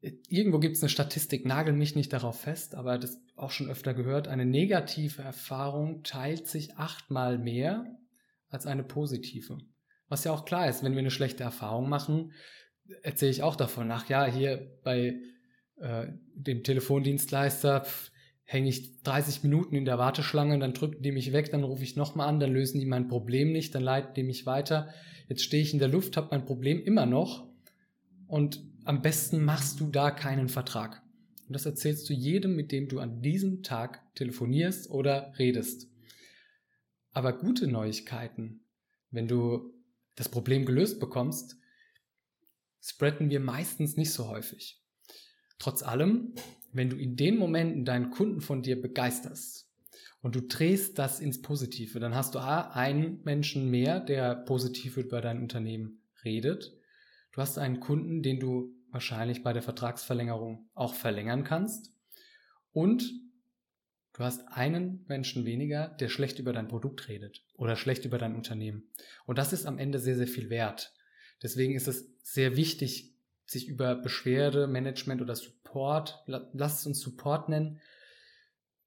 irgendwo 0.00 0.58
gibt 0.58 0.76
es 0.76 0.82
eine 0.82 0.90
Statistik, 0.90 1.46
nagel 1.46 1.72
mich 1.72 1.96
nicht 1.96 2.12
darauf 2.12 2.40
fest, 2.40 2.74
aber 2.74 2.98
das 2.98 3.20
auch 3.36 3.50
schon 3.50 3.70
öfter 3.70 3.94
gehört, 3.94 4.28
eine 4.28 4.44
negative 4.44 5.22
Erfahrung 5.22 6.02
teilt 6.02 6.48
sich 6.48 6.76
achtmal 6.76 7.38
mehr 7.38 7.86
als 8.48 8.66
eine 8.66 8.84
positive. 8.84 9.58
Was 10.08 10.24
ja 10.24 10.32
auch 10.32 10.44
klar 10.44 10.68
ist, 10.68 10.82
wenn 10.82 10.92
wir 10.92 11.00
eine 11.00 11.10
schlechte 11.10 11.44
Erfahrung 11.44 11.88
machen, 11.88 12.32
erzähle 13.02 13.30
ich 13.30 13.42
auch 13.42 13.56
davon. 13.56 13.90
Ach 13.90 14.08
ja, 14.08 14.26
hier 14.26 14.78
bei 14.82 15.20
äh, 15.76 16.06
dem 16.34 16.62
Telefondienstleister 16.62 17.86
hänge 18.44 18.70
ich 18.70 19.02
30 19.02 19.42
Minuten 19.42 19.74
in 19.74 19.84
der 19.84 19.98
Warteschlange, 19.98 20.58
dann 20.58 20.72
drücken 20.72 21.02
die 21.02 21.12
mich 21.12 21.32
weg, 21.32 21.50
dann 21.50 21.64
rufe 21.64 21.82
ich 21.82 21.96
nochmal 21.96 22.28
an, 22.28 22.40
dann 22.40 22.52
lösen 22.52 22.80
die 22.80 22.86
mein 22.86 23.06
Problem 23.06 23.52
nicht, 23.52 23.74
dann 23.74 23.82
leiten 23.82 24.14
die 24.14 24.22
mich 24.22 24.46
weiter. 24.46 24.88
Jetzt 25.28 25.42
stehe 25.42 25.62
ich 25.62 25.74
in 25.74 25.78
der 25.78 25.88
Luft, 25.88 26.16
habe 26.16 26.28
mein 26.30 26.46
Problem 26.46 26.82
immer 26.82 27.04
noch 27.04 27.46
und 28.26 28.62
am 28.84 29.02
besten 29.02 29.44
machst 29.44 29.80
du 29.80 29.90
da 29.90 30.10
keinen 30.10 30.48
Vertrag. 30.48 31.02
Und 31.46 31.52
das 31.54 31.66
erzählst 31.66 32.08
du 32.08 32.14
jedem, 32.14 32.56
mit 32.56 32.72
dem 32.72 32.88
du 32.88 33.00
an 33.00 33.20
diesem 33.20 33.62
Tag 33.62 34.02
telefonierst 34.14 34.88
oder 34.90 35.34
redest. 35.38 35.90
Aber 37.12 37.34
gute 37.36 37.66
Neuigkeiten, 37.66 38.64
wenn 39.10 39.28
du 39.28 39.74
das 40.14 40.30
Problem 40.30 40.64
gelöst 40.64 41.00
bekommst, 41.00 41.57
spreaden 42.80 43.30
wir 43.30 43.40
meistens 43.40 43.96
nicht 43.96 44.12
so 44.12 44.28
häufig. 44.28 44.80
Trotz 45.58 45.82
allem, 45.82 46.34
wenn 46.72 46.90
du 46.90 46.96
in 46.96 47.16
den 47.16 47.36
Momenten 47.36 47.84
deinen 47.84 48.10
Kunden 48.10 48.40
von 48.40 48.62
dir 48.62 48.80
begeisterst 48.80 49.68
und 50.20 50.34
du 50.34 50.42
drehst 50.42 50.98
das 50.98 51.20
ins 51.20 51.42
Positive, 51.42 51.98
dann 52.00 52.14
hast 52.14 52.34
du 52.34 52.38
einen 52.38 53.22
Menschen 53.24 53.70
mehr, 53.70 54.00
der 54.00 54.34
positiv 54.34 54.96
über 54.96 55.20
dein 55.20 55.40
Unternehmen 55.40 56.02
redet. 56.24 56.72
Du 57.32 57.40
hast 57.40 57.58
einen 57.58 57.80
Kunden, 57.80 58.22
den 58.22 58.40
du 58.40 58.74
wahrscheinlich 58.90 59.42
bei 59.42 59.52
der 59.52 59.62
Vertragsverlängerung 59.62 60.68
auch 60.74 60.94
verlängern 60.94 61.44
kannst. 61.44 61.92
Und 62.72 63.10
du 64.12 64.24
hast 64.24 64.46
einen 64.48 65.04
Menschen 65.08 65.44
weniger, 65.44 65.88
der 65.88 66.08
schlecht 66.08 66.38
über 66.38 66.52
dein 66.52 66.68
Produkt 66.68 67.08
redet 67.08 67.44
oder 67.54 67.76
schlecht 67.76 68.04
über 68.04 68.18
dein 68.18 68.34
Unternehmen. 68.34 68.90
Und 69.26 69.38
das 69.38 69.52
ist 69.52 69.66
am 69.66 69.78
Ende 69.78 69.98
sehr, 69.98 70.16
sehr 70.16 70.26
viel 70.26 70.50
wert. 70.50 70.92
Deswegen 71.42 71.74
ist 71.74 71.88
es 71.88 72.10
sehr 72.22 72.56
wichtig, 72.56 73.14
sich 73.46 73.68
über 73.68 73.94
Beschwerde, 73.94 74.66
Management 74.66 75.22
oder 75.22 75.34
Support, 75.34 76.22
lass 76.26 76.80
es 76.80 76.86
uns 76.86 77.00
Support 77.00 77.48
nennen, 77.48 77.80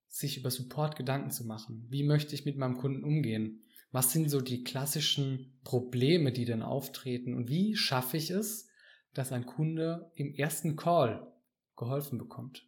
sich 0.07 0.37
über 0.37 0.51
Support 0.51 0.95
Gedanken 0.95 1.31
zu 1.31 1.45
machen. 1.45 1.85
Wie 1.89 2.03
möchte 2.03 2.35
ich 2.35 2.45
mit 2.45 2.57
meinem 2.57 2.77
Kunden 2.77 3.03
umgehen? 3.03 3.63
Was 3.91 4.11
sind 4.11 4.29
so 4.29 4.41
die 4.41 4.63
klassischen 4.63 5.59
Probleme, 5.63 6.31
die 6.31 6.45
dann 6.45 6.61
auftreten? 6.61 7.33
Und 7.33 7.49
wie 7.49 7.75
schaffe 7.75 8.17
ich 8.17 8.29
es, 8.29 8.67
dass 9.13 9.31
ein 9.31 9.45
Kunde 9.45 10.11
im 10.15 10.33
ersten 10.33 10.75
Call 10.75 11.31
geholfen 11.75 12.17
bekommt? 12.17 12.67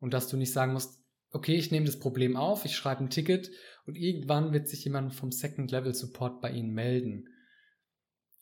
Und 0.00 0.14
dass 0.14 0.28
du 0.28 0.36
nicht 0.36 0.52
sagen 0.52 0.72
musst, 0.72 1.02
okay, 1.30 1.56
ich 1.56 1.70
nehme 1.70 1.86
das 1.86 1.98
Problem 1.98 2.36
auf, 2.36 2.64
ich 2.64 2.76
schreibe 2.76 3.04
ein 3.04 3.10
Ticket 3.10 3.50
und 3.86 3.96
irgendwann 3.96 4.52
wird 4.52 4.68
sich 4.68 4.84
jemand 4.84 5.12
vom 5.12 5.30
Second 5.32 5.70
Level 5.70 5.94
Support 5.94 6.40
bei 6.40 6.50
Ihnen 6.50 6.72
melden. 6.72 7.28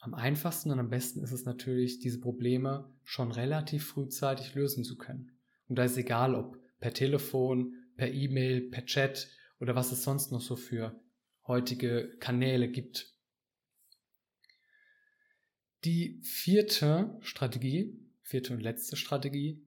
Am 0.05 0.13
einfachsten 0.13 0.71
und 0.71 0.79
am 0.79 0.91
besten 0.91 1.23
ist 1.23 1.33
es 1.33 1.47
natürlich, 1.47 1.99
diese 1.99 2.21
Probleme 2.21 2.93
schon 3.05 3.33
relativ 3.33 3.87
frühzeitig 3.87 4.55
lösen 4.55 4.85
zu 4.85 4.99
können. 4.99 5.33
Und 5.67 5.77
da 5.77 5.85
ist 5.85 5.97
egal, 5.97 6.35
ob 6.35 6.59
per 6.79 6.93
Telefon, 6.93 7.73
per 7.97 8.13
E-Mail, 8.13 8.69
per 8.69 8.85
Chat 8.85 9.31
oder 9.61 9.75
was 9.75 9.93
es 9.93 10.03
sonst 10.03 10.31
noch 10.31 10.43
so 10.43 10.57
für 10.57 11.01
heutige 11.47 12.15
Kanäle 12.21 12.69
gibt. 12.69 13.15
Die 15.85 16.21
vierte 16.23 17.17
Strategie, 17.23 17.99
vierte 18.21 18.53
und 18.53 18.61
letzte 18.61 18.97
Strategie 18.97 19.65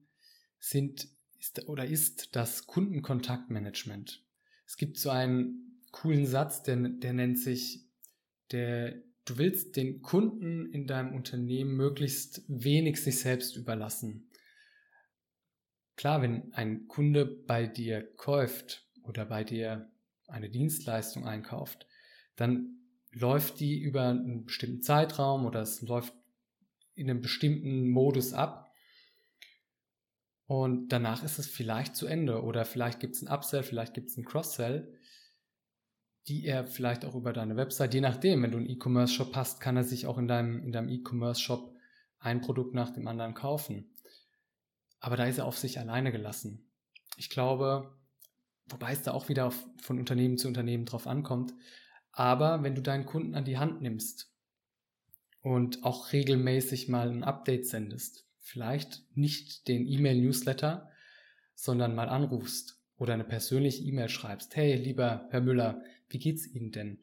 sind 0.60 1.08
ist 1.40 1.68
oder 1.68 1.84
ist 1.84 2.36
das 2.36 2.68
Kundenkontaktmanagement. 2.68 4.24
Es 4.66 4.76
gibt 4.76 4.98
so 4.98 5.10
einen 5.10 5.80
coolen 5.90 6.26
Satz, 6.26 6.62
der, 6.62 6.76
der 6.76 7.12
nennt 7.12 7.40
sich, 7.40 7.88
der, 8.52 9.02
du 9.28 9.38
willst 9.38 9.76
den 9.76 10.02
Kunden 10.02 10.72
in 10.72 10.86
deinem 10.86 11.14
Unternehmen 11.14 11.76
möglichst 11.76 12.42
wenig 12.48 13.02
sich 13.02 13.20
selbst 13.20 13.56
überlassen. 13.56 14.30
Klar, 15.96 16.22
wenn 16.22 16.52
ein 16.52 16.86
Kunde 16.86 17.26
bei 17.26 17.66
dir 17.66 18.02
kauft 18.16 18.88
oder 19.02 19.24
bei 19.24 19.44
dir 19.44 19.90
eine 20.26 20.48
Dienstleistung 20.48 21.26
einkauft, 21.26 21.86
dann 22.36 22.78
läuft 23.10 23.60
die 23.60 23.80
über 23.80 24.08
einen 24.08 24.44
bestimmten 24.44 24.82
Zeitraum 24.82 25.44
oder 25.44 25.60
es 25.60 25.82
läuft 25.82 26.14
in 26.94 27.10
einem 27.10 27.20
bestimmten 27.20 27.88
Modus 27.88 28.32
ab. 28.32 28.72
Und 30.46 30.88
danach 30.88 31.24
ist 31.24 31.38
es 31.38 31.46
vielleicht 31.46 31.96
zu 31.96 32.06
Ende 32.06 32.42
oder 32.42 32.64
vielleicht 32.64 33.00
gibt 33.00 33.14
es 33.14 33.22
einen 33.22 33.34
Upsell, 33.34 33.62
vielleicht 33.62 33.94
gibt 33.94 34.08
es 34.08 34.16
einen 34.16 34.26
Cross-Sell, 34.26 34.94
die 36.28 36.44
er 36.44 36.66
vielleicht 36.66 37.04
auch 37.04 37.14
über 37.14 37.32
deine 37.32 37.56
Website, 37.56 37.94
je 37.94 38.00
nachdem, 38.00 38.42
wenn 38.42 38.50
du 38.50 38.58
einen 38.58 38.68
E-Commerce-Shop 38.68 39.34
hast, 39.34 39.60
kann 39.60 39.76
er 39.76 39.84
sich 39.84 40.06
auch 40.06 40.18
in 40.18 40.28
deinem, 40.28 40.62
in 40.62 40.72
deinem 40.72 40.88
E-Commerce-Shop 40.88 41.74
ein 42.18 42.40
Produkt 42.40 42.74
nach 42.74 42.90
dem 42.90 43.08
anderen 43.08 43.34
kaufen. 43.34 43.90
Aber 45.00 45.16
da 45.16 45.24
ist 45.24 45.38
er 45.38 45.46
auf 45.46 45.56
sich 45.56 45.78
alleine 45.78 46.12
gelassen. 46.12 46.68
Ich 47.16 47.30
glaube, 47.30 47.96
wobei 48.66 48.92
es 48.92 49.02
da 49.02 49.12
auch 49.12 49.28
wieder 49.28 49.52
von 49.80 49.98
Unternehmen 49.98 50.36
zu 50.36 50.48
Unternehmen 50.48 50.84
drauf 50.84 51.06
ankommt. 51.06 51.54
Aber 52.12 52.62
wenn 52.62 52.74
du 52.74 52.82
deinen 52.82 53.06
Kunden 53.06 53.34
an 53.34 53.44
die 53.44 53.58
Hand 53.58 53.80
nimmst 53.80 54.30
und 55.40 55.84
auch 55.84 56.12
regelmäßig 56.12 56.88
mal 56.88 57.08
ein 57.08 57.24
Update 57.24 57.66
sendest, 57.66 58.26
vielleicht 58.38 59.04
nicht 59.14 59.68
den 59.68 59.86
E-Mail-Newsletter, 59.86 60.90
sondern 61.54 61.94
mal 61.94 62.08
anrufst 62.08 62.80
oder 62.96 63.14
eine 63.14 63.24
persönliche 63.24 63.84
E-Mail 63.84 64.08
schreibst. 64.08 64.56
Hey, 64.56 64.74
lieber 64.74 65.26
Herr 65.30 65.40
Müller, 65.40 65.82
wie 66.08 66.18
geht's 66.18 66.46
Ihnen 66.46 66.72
denn? 66.72 66.98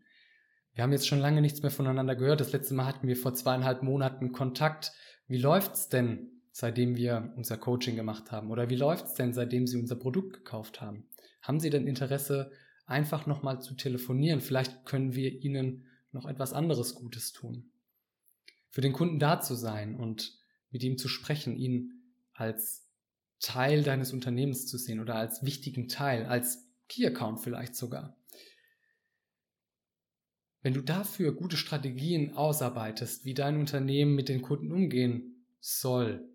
Wir 0.73 0.83
haben 0.83 0.91
jetzt 0.91 1.07
schon 1.07 1.19
lange 1.19 1.41
nichts 1.41 1.61
mehr 1.61 1.71
voneinander 1.71 2.15
gehört. 2.15 2.41
Das 2.41 2.51
letzte 2.51 2.73
Mal 2.73 2.85
hatten 2.85 3.07
wir 3.07 3.15
vor 3.15 3.33
zweieinhalb 3.33 3.81
Monaten 3.81 4.31
Kontakt. 4.31 4.91
Wie 5.27 5.37
läuft's 5.37 5.89
denn? 5.89 6.35
seitdem 6.57 6.95
wir 6.95 7.33
unser 7.35 7.57
Coaching 7.57 7.97
gemacht 7.97 8.31
haben? 8.31 8.49
Oder 8.49 8.69
wie 8.69 8.77
läuft 8.77 9.07
es 9.07 9.13
denn, 9.13 9.33
seitdem 9.33 9.67
Sie 9.67 9.77
unser 9.77 9.97
Produkt 9.97 10.31
gekauft 10.31 10.79
haben? 10.79 11.05
Haben 11.41 11.59
Sie 11.59 11.69
denn 11.69 11.85
Interesse, 11.85 12.49
einfach 12.85 13.25
nochmal 13.25 13.61
zu 13.61 13.73
telefonieren? 13.73 14.39
Vielleicht 14.39 14.85
können 14.85 15.15
wir 15.15 15.33
Ihnen 15.43 15.85
noch 16.13 16.25
etwas 16.25 16.53
anderes 16.53 16.95
Gutes 16.95 17.33
tun. 17.33 17.71
Für 18.69 18.79
den 18.79 18.93
Kunden 18.93 19.19
da 19.19 19.41
zu 19.41 19.53
sein 19.53 19.97
und 19.97 20.39
mit 20.69 20.81
ihm 20.81 20.97
zu 20.97 21.09
sprechen, 21.09 21.57
ihn 21.57 21.91
als 22.31 22.87
Teil 23.41 23.83
deines 23.83 24.13
Unternehmens 24.13 24.65
zu 24.65 24.77
sehen 24.77 25.01
oder 25.01 25.15
als 25.15 25.43
wichtigen 25.43 25.89
Teil, 25.89 26.25
als 26.25 26.69
Key 26.87 27.05
Account 27.05 27.41
vielleicht 27.41 27.75
sogar. 27.75 28.15
Wenn 30.65 30.73
du 30.73 30.81
dafür 30.81 31.31
gute 31.31 31.57
Strategien 31.57 32.33
ausarbeitest, 32.33 33.23
wie 33.23 33.35
dein 33.35 33.59
Unternehmen 33.59 34.15
mit 34.15 34.29
den 34.29 34.41
Kunden 34.41 34.71
umgehen 34.71 35.45
soll, 35.59 36.27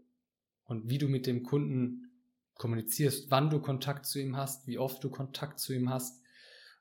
und 0.67 0.89
wie 0.89 0.99
du 0.99 1.09
mit 1.09 1.27
dem 1.27 1.43
Kunden 1.43 2.13
kommunizierst, 2.55 3.33
wann 3.33 3.51
du 3.51 3.59
Kontakt 3.59 4.07
zu 4.07 4.21
ihm 4.21 4.37
hast, 4.37 4.69
wie 4.69 4.79
oft 4.79 5.03
du 5.03 5.11
Kontakt 5.11 5.59
zu 5.59 5.73
ihm 5.73 5.91
hast, 5.91 6.23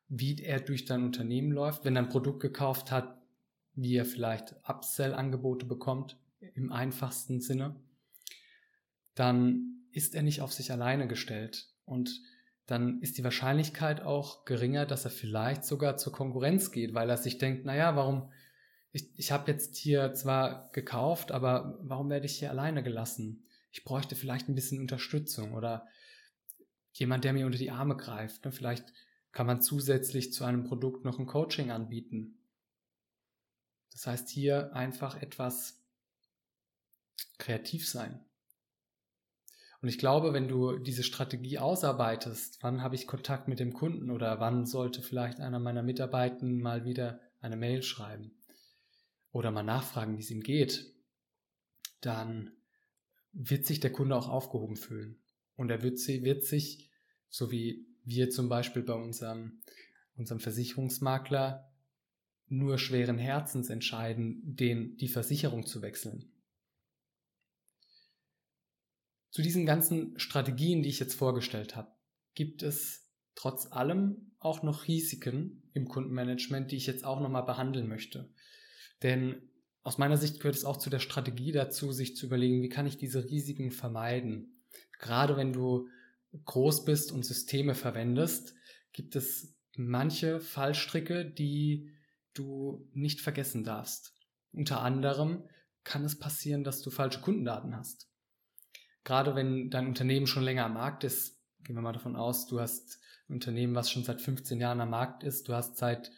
wie 0.10 0.40
er 0.44 0.60
durch 0.60 0.86
dein 0.86 1.04
Unternehmen 1.04 1.52
läuft, 1.52 1.86
wenn 1.86 1.96
er 1.96 2.04
ein 2.04 2.10
Produkt 2.10 2.40
gekauft 2.40 2.92
hat, 2.92 3.20
wie 3.74 3.96
er 3.96 4.06
vielleicht 4.06 4.56
Upsell-Angebote 4.70 5.66
bekommt, 5.66 6.18
im 6.54 6.72
einfachsten 6.72 7.42
Sinne, 7.42 7.76
dann 9.16 9.88
ist 9.92 10.14
er 10.14 10.22
nicht 10.22 10.42
auf 10.42 10.54
sich 10.54 10.72
alleine 10.72 11.08
gestellt. 11.08 11.68
Und 11.86 12.22
dann 12.70 13.02
ist 13.02 13.18
die 13.18 13.24
Wahrscheinlichkeit 13.24 14.02
auch 14.02 14.46
geringer, 14.46 14.86
dass 14.86 15.06
er 15.06 15.12
vielleicht 15.12 15.64
sogar 15.66 15.98
zur 15.98 16.14
Konkurrenz 16.14 16.72
geht, 16.72 16.94
weil 16.94 17.10
er 17.10 17.18
sich 17.18 17.38
denkt, 17.38 17.66
naja, 17.66 17.96
warum, 17.96 18.32
ich, 18.92 19.10
ich 19.18 19.32
habe 19.32 19.52
jetzt 19.52 19.76
hier 19.78 20.14
zwar 20.14 20.70
gekauft, 20.72 21.32
aber 21.32 21.80
warum 21.82 22.10
werde 22.10 22.26
ich 22.26 22.40
hier 22.40 22.50
alleine 22.50 22.84
gelassen? 22.84 23.46
ich 23.72 23.84
bräuchte 23.84 24.16
vielleicht 24.16 24.50
ein 24.50 24.56
bisschen 24.56 24.82
Unterstützung 24.82 25.54
oder 25.54 25.88
jemand, 26.94 27.24
der 27.24 27.34
mir 27.34 27.46
unter 27.46 27.58
die 27.58 27.72
Arme 27.72 27.96
greift. 27.96 28.46
Ne? 28.46 28.52
Vielleicht 28.52 28.94
kann 29.32 29.48
man 29.48 29.62
zusätzlich 29.62 30.34
zu 30.34 30.44
einem 30.44 30.64
Produkt 30.64 31.06
noch 31.06 31.20
ein 31.20 31.28
Coaching 31.28 31.72
anbieten. 31.72 32.40
Das 33.92 34.08
heißt, 34.08 34.30
hier 34.30 34.74
einfach 34.74 35.22
etwas 35.22 35.84
kreativ 37.38 37.88
sein. 37.88 38.26
Und 39.82 39.88
ich 39.88 39.98
glaube, 39.98 40.34
wenn 40.34 40.50
du 40.50 40.78
diese 40.78 41.04
Strategie 41.04 41.58
ausarbeitest, 41.58 42.62
wann 42.62 42.82
habe 42.82 42.96
ich 42.96 43.08
Kontakt 43.08 43.48
mit 43.48 43.60
dem 43.60 43.74
Kunden 43.74 44.12
oder 44.12 44.40
wann 44.40 44.66
sollte 44.66 45.02
vielleicht 45.02 45.40
einer 45.40 45.60
meiner 45.60 45.84
Mitarbeitenden 45.84 46.62
mal 46.62 46.84
wieder 46.84 47.22
eine 47.40 47.56
Mail 47.56 47.82
schreiben 47.82 48.32
oder 49.32 49.52
mal 49.52 49.64
nachfragen, 49.64 50.18
wie 50.18 50.22
es 50.22 50.32
ihm 50.32 50.42
geht, 50.42 50.94
dann 52.02 52.52
wird 53.32 53.66
sich 53.66 53.80
der 53.80 53.92
Kunde 53.92 54.16
auch 54.16 54.28
aufgehoben 54.28 54.76
fühlen. 54.76 55.18
Und 55.56 55.70
er 55.70 55.82
wird, 55.82 56.00
wird 56.08 56.44
sich, 56.44 56.90
so 57.30 57.52
wie 57.52 57.86
wir 58.04 58.30
zum 58.30 58.50
Beispiel 58.50 58.82
bei 58.82 58.94
unserem, 58.94 59.62
unserem 60.16 60.40
Versicherungsmakler, 60.40 61.72
nur 62.48 62.80
schweren 62.80 63.18
Herzens 63.18 63.70
entscheiden, 63.70 64.42
den, 64.44 64.98
die 64.98 65.08
Versicherung 65.08 65.66
zu 65.66 65.82
wechseln. 65.82 66.32
Zu 69.32 69.42
diesen 69.42 69.66
ganzen 69.66 70.18
Strategien, 70.20 70.82
die 70.82 70.90
ich 70.90 71.00
jetzt 71.00 71.14
vorgestellt 71.14 71.76
habe, 71.76 71.92
gibt 72.34 72.64
es 72.64 73.10
trotz 73.36 73.72
allem 73.72 74.34
auch 74.40 74.64
noch 74.64 74.88
Risiken 74.88 75.70
im 75.74 75.88
Kundenmanagement, 75.88 76.72
die 76.72 76.78
ich 76.78 76.88
jetzt 76.88 77.06
auch 77.06 77.20
nochmal 77.20 77.46
behandeln 77.46 77.88
möchte. 77.88 78.34
Denn 79.04 79.50
aus 79.84 79.98
meiner 79.98 80.18
Sicht 80.18 80.40
gehört 80.40 80.56
es 80.56 80.66
auch 80.66 80.78
zu 80.78 80.90
der 80.90 81.00
Strategie 81.00 81.52
dazu, 81.52 81.92
sich 81.92 82.16
zu 82.16 82.26
überlegen, 82.26 82.62
wie 82.62 82.70
kann 82.70 82.88
ich 82.88 82.98
diese 82.98 83.24
Risiken 83.24 83.72
vermeiden. 83.72 84.64
Gerade 85.00 85.38
wenn 85.38 85.54
du 85.54 85.88
groß 86.46 86.86
bist 86.86 87.12
und 87.12 87.26
Systeme 87.26 87.76
verwendest, 87.76 88.56
gibt 88.92 89.16
es 89.16 89.56
manche 89.78 90.40
Fallstricke, 90.40 91.26
die 91.26 91.92
du 92.34 92.88
nicht 92.94 93.22
vergessen 93.22 93.64
darfst. 93.64 94.14
Unter 94.52 94.82
anderem 94.82 95.44
kann 95.84 96.04
es 96.04 96.20
passieren, 96.20 96.64
dass 96.64 96.82
du 96.82 96.92
falsche 96.92 97.22
Kundendaten 97.22 97.76
hast. 97.76 98.10
Gerade 99.10 99.34
wenn 99.34 99.72
dein 99.72 99.88
Unternehmen 99.88 100.28
schon 100.28 100.44
länger 100.44 100.66
am 100.66 100.76
Markt 100.76 101.04
ist, 101.04 101.36
gehen 101.64 101.76
wir 101.76 101.82
mal 101.82 101.94
davon 101.94 102.16
aus, 102.16 102.46
du 102.46 102.60
hast 102.60 103.00
ein 103.28 103.34
Unternehmen, 103.34 103.74
was 103.74 103.90
schon 103.90 104.04
seit 104.04 104.22
15 104.22 104.62
Jahren 104.62 104.82
am 104.82 104.92
Markt 104.92 105.24
ist, 105.24 105.48
du 105.48 105.56
hast 105.56 105.78
seit 105.78 106.12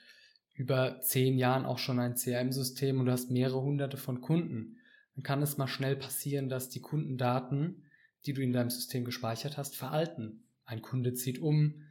über 0.56 1.00
zehn 1.00 1.38
Jahren 1.38 1.66
auch 1.66 1.78
schon 1.78 2.00
ein 2.00 2.16
CRM-System 2.16 3.00
und 3.00 3.06
du 3.06 3.14
hast 3.14 3.32
mehrere 3.32 3.62
hunderte 3.62 3.96
von 3.96 4.20
Kunden, 4.20 4.76
dann 5.16 5.24
kann 5.24 5.42
es 5.42 5.58
mal 5.58 5.70
schnell 5.70 5.96
passieren, 5.96 6.50
dass 6.50 6.68
die 6.68 6.82
Kundendaten, 6.82 7.86
die 8.26 8.34
du 8.34 8.42
in 8.42 8.52
deinem 8.52 8.72
System 8.72 9.06
gespeichert 9.06 9.58
hast, 9.58 9.78
veralten. 9.78 10.44
Ein 10.66 10.82
Kunde 10.82 11.14
zieht 11.14 11.40
um, 11.40 11.84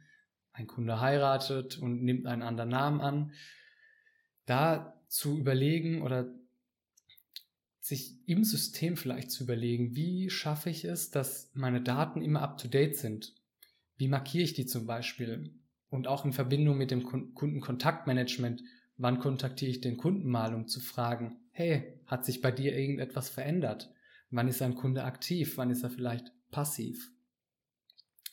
ein 0.53 0.67
Kunde 0.67 1.01
heiratet 1.01 1.79
und 1.79 2.03
nimmt 2.03 2.27
einen 2.27 2.43
anderen 2.43 2.69
Namen 2.69 3.01
an, 3.01 3.31
da 4.45 5.01
zu 5.07 5.35
überlegen 5.35 6.03
oder 6.03 6.31
sich 7.81 8.15
im 8.27 8.43
System 8.43 8.95
vielleicht 8.95 9.31
zu 9.31 9.43
überlegen, 9.43 9.95
wie 9.95 10.29
schaffe 10.29 10.69
ich 10.69 10.85
es, 10.85 11.09
dass 11.09 11.49
meine 11.53 11.81
Daten 11.81 12.21
immer 12.21 12.41
up-to-date 12.41 12.95
sind? 12.95 13.33
Wie 13.97 14.07
markiere 14.07 14.43
ich 14.43 14.53
die 14.53 14.67
zum 14.67 14.85
Beispiel? 14.85 15.53
Und 15.89 16.07
auch 16.07 16.23
in 16.23 16.31
Verbindung 16.31 16.77
mit 16.77 16.91
dem 16.91 17.03
Kundenkontaktmanagement, 17.03 18.63
wann 18.97 19.19
kontaktiere 19.19 19.71
ich 19.71 19.81
den 19.81 19.97
Kunden 19.97 20.29
mal, 20.29 20.53
um 20.53 20.67
zu 20.67 20.79
fragen, 20.79 21.39
hey, 21.51 21.99
hat 22.05 22.23
sich 22.23 22.39
bei 22.39 22.51
dir 22.51 22.77
irgendetwas 22.77 23.29
verändert? 23.29 23.91
Wann 24.29 24.47
ist 24.47 24.61
ein 24.61 24.75
Kunde 24.75 25.03
aktiv? 25.03 25.57
Wann 25.57 25.71
ist 25.71 25.83
er 25.83 25.89
vielleicht 25.89 26.31
passiv? 26.51 27.11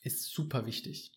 Ist 0.02 0.24
super 0.24 0.66
wichtig. 0.66 1.12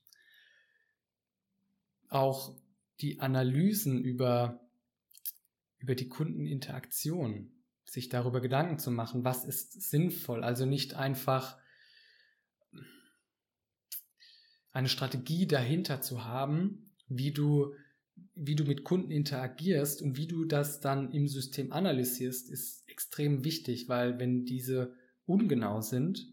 Auch 2.07 2.55
die 3.01 3.19
Analysen 3.19 4.03
über, 4.03 4.61
über 5.79 5.95
die 5.95 6.07
Kundeninteraktion, 6.07 7.51
sich 7.91 8.07
darüber 8.07 8.39
Gedanken 8.39 8.79
zu 8.79 8.89
machen, 8.89 9.25
was 9.25 9.43
ist 9.43 9.89
sinnvoll, 9.89 10.45
also 10.45 10.65
nicht 10.65 10.93
einfach 10.93 11.57
eine 14.71 14.87
Strategie 14.87 15.45
dahinter 15.45 15.99
zu 15.99 16.23
haben, 16.23 16.93
wie 17.09 17.33
du, 17.33 17.73
wie 18.33 18.55
du 18.55 18.63
mit 18.63 18.85
Kunden 18.85 19.11
interagierst 19.11 20.01
und 20.01 20.15
wie 20.15 20.27
du 20.27 20.45
das 20.45 20.79
dann 20.79 21.11
im 21.11 21.27
System 21.27 21.73
analysierst, 21.73 22.49
ist 22.49 22.87
extrem 22.87 23.43
wichtig, 23.43 23.89
weil 23.89 24.19
wenn 24.19 24.45
diese 24.45 24.95
ungenau 25.25 25.81
sind, 25.81 26.25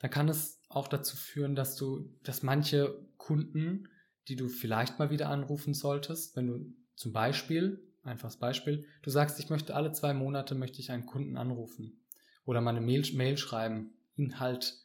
dann 0.00 0.10
kann 0.10 0.28
es 0.28 0.60
auch 0.68 0.86
dazu 0.86 1.16
führen, 1.16 1.54
dass 1.54 1.76
du, 1.76 2.14
dass 2.24 2.42
manche 2.42 3.08
Kunden, 3.16 3.88
die 4.28 4.36
du 4.36 4.50
vielleicht 4.50 4.98
mal 4.98 5.08
wieder 5.08 5.30
anrufen 5.30 5.72
solltest, 5.72 6.36
wenn 6.36 6.46
du 6.48 6.74
zum 6.94 7.14
Beispiel, 7.14 7.82
einfaches 8.04 8.36
Beispiel, 8.36 8.86
du 9.02 9.10
sagst, 9.10 9.38
ich 9.40 9.50
möchte 9.50 9.74
alle 9.74 9.92
zwei 9.92 10.14
Monate 10.14 10.54
möchte 10.54 10.80
ich 10.80 10.90
einen 10.90 11.06
Kunden 11.06 11.36
anrufen 11.36 12.00
oder 12.44 12.60
mal 12.60 12.76
eine 12.76 12.84
Mail, 12.84 13.04
Mail 13.14 13.36
schreiben, 13.36 13.94
ihn 14.16 14.40
halt 14.40 14.76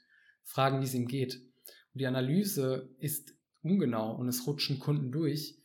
fragen, 0.43 0.79
wie 0.81 0.85
es 0.85 0.93
ihm 0.93 1.07
geht. 1.07 1.35
Und 1.93 2.01
die 2.01 2.07
Analyse 2.07 2.89
ist 2.99 3.33
ungenau 3.61 4.15
und 4.15 4.27
es 4.27 4.47
rutschen 4.47 4.79
Kunden 4.79 5.11
durch, 5.11 5.57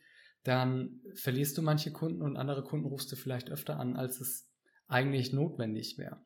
dann 0.43 1.01
verlierst 1.15 1.57
du 1.57 1.61
manche 1.61 1.91
Kunden 1.91 2.21
und 2.21 2.37
andere 2.37 2.63
Kunden 2.63 2.85
rufst 2.85 3.11
du 3.11 3.15
vielleicht 3.15 3.49
öfter 3.49 3.79
an, 3.79 3.95
als 3.95 4.21
es 4.21 4.47
eigentlich 4.87 5.33
notwendig 5.33 5.97
wäre. 5.97 6.21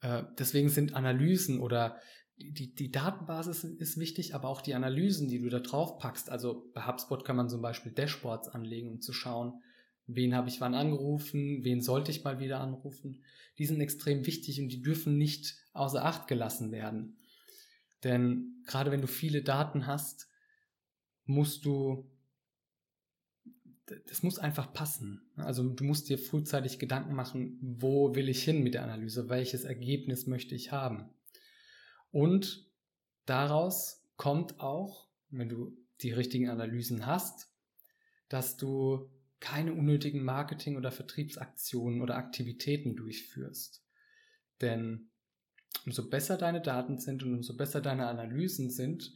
Äh, 0.00 0.24
deswegen 0.38 0.68
sind 0.68 0.94
Analysen 0.94 1.60
oder 1.60 2.00
die, 2.36 2.74
die 2.74 2.90
Datenbasis 2.90 3.62
ist 3.62 3.98
wichtig, 3.98 4.34
aber 4.34 4.48
auch 4.48 4.60
die 4.60 4.74
Analysen, 4.74 5.28
die 5.28 5.40
du 5.40 5.48
da 5.48 5.60
drauf 5.60 5.98
packst. 5.98 6.30
Also 6.30 6.68
bei 6.74 6.84
HubSpot 6.84 7.24
kann 7.24 7.36
man 7.36 7.48
zum 7.48 7.62
Beispiel 7.62 7.92
Dashboards 7.92 8.48
anlegen, 8.48 8.90
um 8.90 9.00
zu 9.00 9.12
schauen, 9.12 9.62
wen 10.06 10.34
habe 10.34 10.48
ich 10.48 10.60
wann 10.60 10.74
angerufen, 10.74 11.64
wen 11.64 11.80
sollte 11.80 12.10
ich 12.10 12.24
mal 12.24 12.38
wieder 12.38 12.60
anrufen. 12.60 13.22
Die 13.58 13.66
sind 13.66 13.80
extrem 13.80 14.26
wichtig 14.26 14.60
und 14.60 14.68
die 14.68 14.82
dürfen 14.82 15.16
nicht 15.16 15.56
außer 15.72 16.04
Acht 16.04 16.26
gelassen 16.26 16.72
werden. 16.72 17.16
Denn 18.02 18.62
gerade 18.66 18.90
wenn 18.90 19.00
du 19.00 19.06
viele 19.06 19.42
Daten 19.42 19.86
hast, 19.86 20.28
musst 21.24 21.64
du, 21.64 22.10
das 24.06 24.22
muss 24.22 24.38
einfach 24.38 24.72
passen. 24.72 25.22
Also 25.36 25.66
du 25.66 25.84
musst 25.84 26.08
dir 26.08 26.18
frühzeitig 26.18 26.78
Gedanken 26.78 27.14
machen, 27.14 27.58
wo 27.60 28.14
will 28.14 28.28
ich 28.28 28.44
hin 28.44 28.62
mit 28.62 28.74
der 28.74 28.82
Analyse, 28.82 29.28
welches 29.28 29.64
Ergebnis 29.64 30.26
möchte 30.26 30.54
ich 30.54 30.70
haben. 30.70 31.08
Und 32.10 32.70
daraus 33.24 34.06
kommt 34.16 34.60
auch, 34.60 35.08
wenn 35.30 35.48
du 35.48 35.76
die 36.02 36.12
richtigen 36.12 36.50
Analysen 36.50 37.06
hast, 37.06 37.48
dass 38.28 38.56
du 38.56 39.10
keine 39.44 39.74
unnötigen 39.74 40.24
Marketing- 40.24 40.78
oder 40.78 40.90
Vertriebsaktionen 40.90 42.00
oder 42.00 42.16
Aktivitäten 42.16 42.96
durchführst. 42.96 43.84
Denn 44.62 45.10
umso 45.84 46.08
besser 46.08 46.38
deine 46.38 46.62
Daten 46.62 46.98
sind 46.98 47.22
und 47.22 47.34
umso 47.34 47.54
besser 47.54 47.82
deine 47.82 48.06
Analysen 48.06 48.70
sind 48.70 49.12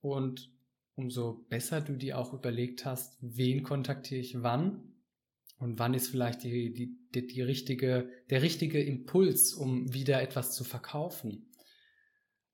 und 0.00 0.50
umso 0.94 1.44
besser 1.50 1.82
du 1.82 1.96
dir 1.96 2.16
auch 2.16 2.32
überlegt 2.32 2.86
hast, 2.86 3.18
wen 3.20 3.62
kontaktiere 3.62 4.22
ich 4.22 4.42
wann 4.42 4.94
und 5.58 5.78
wann 5.78 5.92
ist 5.92 6.08
vielleicht 6.08 6.44
die, 6.44 6.72
die, 6.72 6.98
die, 7.14 7.26
die 7.26 7.42
richtige, 7.42 8.10
der 8.30 8.40
richtige 8.40 8.82
Impuls, 8.82 9.52
um 9.52 9.92
wieder 9.92 10.22
etwas 10.22 10.54
zu 10.54 10.64
verkaufen, 10.64 11.52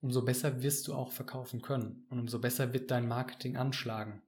umso 0.01 0.25
besser 0.25 0.65
wirst 0.65 0.89
du 0.89 0.95
auch 0.95 1.13
verkaufen 1.13 1.63
können 1.63 2.07
und 2.11 2.19
umso 2.19 2.41
besser 2.41 2.73
wird 2.73 2.91
dein 2.91 3.07
Marketing 3.07 3.57
anschlagen. 3.57 4.21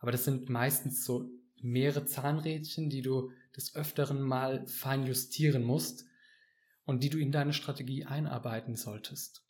Aber 0.00 0.10
das 0.10 0.24
sind 0.24 0.50
meistens 0.50 1.04
so 1.04 1.30
mehrere 1.64 2.04
Zahnrädchen, 2.04 2.90
die 2.90 3.02
du 3.02 3.32
des 3.56 3.74
Öfteren 3.74 4.20
mal 4.20 4.66
fein 4.66 5.06
justieren 5.06 5.64
musst, 5.64 6.06
und 6.86 7.02
die 7.02 7.10
du 7.10 7.18
in 7.18 7.32
deine 7.32 7.52
Strategie 7.52 8.04
einarbeiten 8.04 8.76
solltest. 8.76 9.42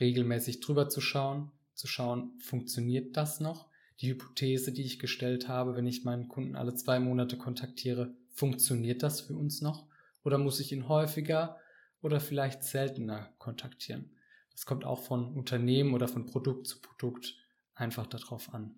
Regelmäßig 0.00 0.60
drüber 0.60 0.88
zu 0.88 1.00
schauen, 1.00 1.52
zu 1.74 1.86
schauen, 1.86 2.38
funktioniert 2.40 3.16
das 3.16 3.40
noch? 3.40 3.68
Die 4.00 4.08
Hypothese, 4.10 4.72
die 4.72 4.82
ich 4.82 4.98
gestellt 4.98 5.48
habe, 5.48 5.76
wenn 5.76 5.86
ich 5.86 6.04
meinen 6.04 6.28
Kunden 6.28 6.56
alle 6.56 6.74
zwei 6.74 6.98
Monate 6.98 7.38
kontaktiere, 7.38 8.14
funktioniert 8.30 9.02
das 9.02 9.20
für 9.20 9.34
uns 9.34 9.62
noch? 9.62 9.86
Oder 10.22 10.38
muss 10.38 10.60
ich 10.60 10.72
ihn 10.72 10.88
häufiger 10.88 11.58
oder 12.02 12.20
vielleicht 12.20 12.62
seltener 12.64 13.32
kontaktieren? 13.38 14.10
Das 14.50 14.66
kommt 14.66 14.84
auch 14.84 15.02
von 15.02 15.34
Unternehmen 15.34 15.94
oder 15.94 16.08
von 16.08 16.26
Produkt 16.26 16.66
zu 16.66 16.80
Produkt 16.80 17.36
einfach 17.74 18.06
darauf 18.06 18.52
an. 18.52 18.74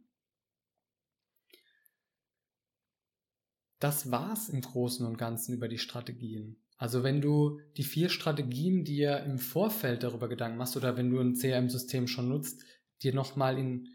Das 3.78 4.10
war's 4.10 4.48
im 4.48 4.60
Großen 4.60 5.06
und 5.06 5.18
Ganzen 5.18 5.54
über 5.54 5.68
die 5.68 5.78
Strategien. 5.78 6.56
Also 6.76 7.02
wenn 7.02 7.20
du 7.20 7.60
die 7.76 7.84
vier 7.84 8.08
Strategien 8.08 8.84
dir 8.84 9.20
im 9.24 9.38
Vorfeld 9.38 10.02
darüber 10.02 10.28
Gedanken 10.28 10.58
machst 10.58 10.76
oder 10.76 10.96
wenn 10.96 11.10
du 11.10 11.20
ein 11.20 11.34
CRM-System 11.34 12.06
schon 12.06 12.28
nutzt, 12.28 12.64
dir 13.02 13.14
nochmal 13.14 13.58
in 13.58 13.88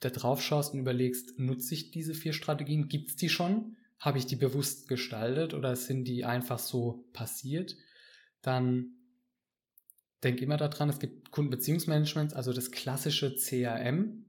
da 0.00 0.10
drauf 0.10 0.42
schaust 0.42 0.74
und 0.74 0.80
überlegst, 0.80 1.38
nutze 1.38 1.74
ich 1.74 1.90
diese 1.90 2.14
vier 2.14 2.32
Strategien? 2.32 2.88
Gibt's 2.88 3.16
die 3.16 3.28
schon? 3.28 3.76
Habe 3.98 4.18
ich 4.18 4.26
die 4.26 4.36
bewusst 4.36 4.88
gestaltet 4.88 5.54
oder 5.54 5.74
sind 5.76 6.04
die 6.04 6.24
einfach 6.24 6.58
so 6.58 7.08
passiert? 7.12 7.76
Dann 8.40 8.94
denk 10.22 10.40
immer 10.40 10.56
daran, 10.56 10.88
es 10.88 10.98
gibt 10.98 11.30
Kundenbeziehungsmanagement, 11.30 12.34
also 12.34 12.52
das 12.52 12.70
klassische 12.70 13.34
CRM, 13.34 14.26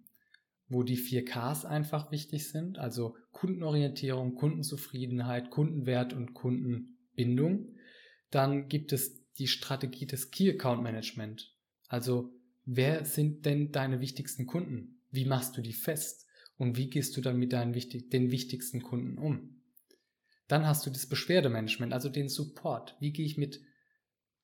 wo 0.74 0.84
die 0.84 0.98
vier 0.98 1.24
Ks 1.24 1.66
einfach 1.66 2.12
wichtig 2.12 2.50
sind, 2.50 2.80
also 2.80 3.16
Kundenorientierung, 3.32 4.36
Kundenzufriedenheit, 4.36 5.50
Kundenwert 5.50 6.14
und 6.14 6.34
Kundenbindung. 6.34 7.76
Dann 8.32 8.68
gibt 8.68 8.92
es 8.92 9.24
die 9.36 9.48
Strategie 9.48 10.06
des 10.06 10.32
Key 10.32 10.50
Account 10.50 10.84
Management. 10.84 11.54
Also, 11.88 12.34
wer 12.66 13.06
sind 13.06 13.46
denn 13.46 13.72
deine 13.72 14.02
wichtigsten 14.02 14.46
Kunden? 14.46 15.02
Wie 15.12 15.26
machst 15.26 15.56
du 15.58 15.62
die 15.62 15.74
fest? 15.74 16.28
Und 16.58 16.78
wie 16.78 16.90
gehst 16.90 17.16
du 17.16 17.22
dann 17.22 17.38
mit 17.38 17.54
deinen 17.54 17.74
wichtig, 17.74 18.10
den 18.10 18.32
wichtigsten 18.32 18.82
Kunden 18.82 19.18
um? 19.18 19.62
Dann 20.48 20.68
hast 20.68 20.86
du 20.86 20.90
das 20.90 21.08
Beschwerdemanagement, 21.08 21.94
also 21.94 22.10
den 22.10 22.30
Support. 22.30 22.96
Wie 23.00 23.12
gehe 23.12 23.26
ich 23.26 23.38
mit 23.38 23.62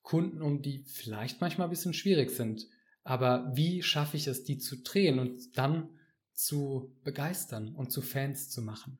Kunden 0.02 0.42
um, 0.42 0.62
die 0.62 0.84
vielleicht 0.86 1.42
manchmal 1.42 1.68
ein 1.68 1.72
bisschen 1.72 1.94
schwierig 1.94 2.32
sind? 2.32 2.68
Aber 3.04 3.52
wie 3.56 3.82
schaffe 3.82 4.18
ich 4.18 4.28
es, 4.28 4.44
die 4.44 4.58
zu 4.58 4.82
drehen 4.82 5.20
und 5.20 5.58
dann 5.58 5.90
zu 6.46 6.96
begeistern 7.04 7.76
und 7.76 7.92
zu 7.92 8.02
Fans 8.02 8.50
zu 8.50 8.62
machen? 8.62 8.98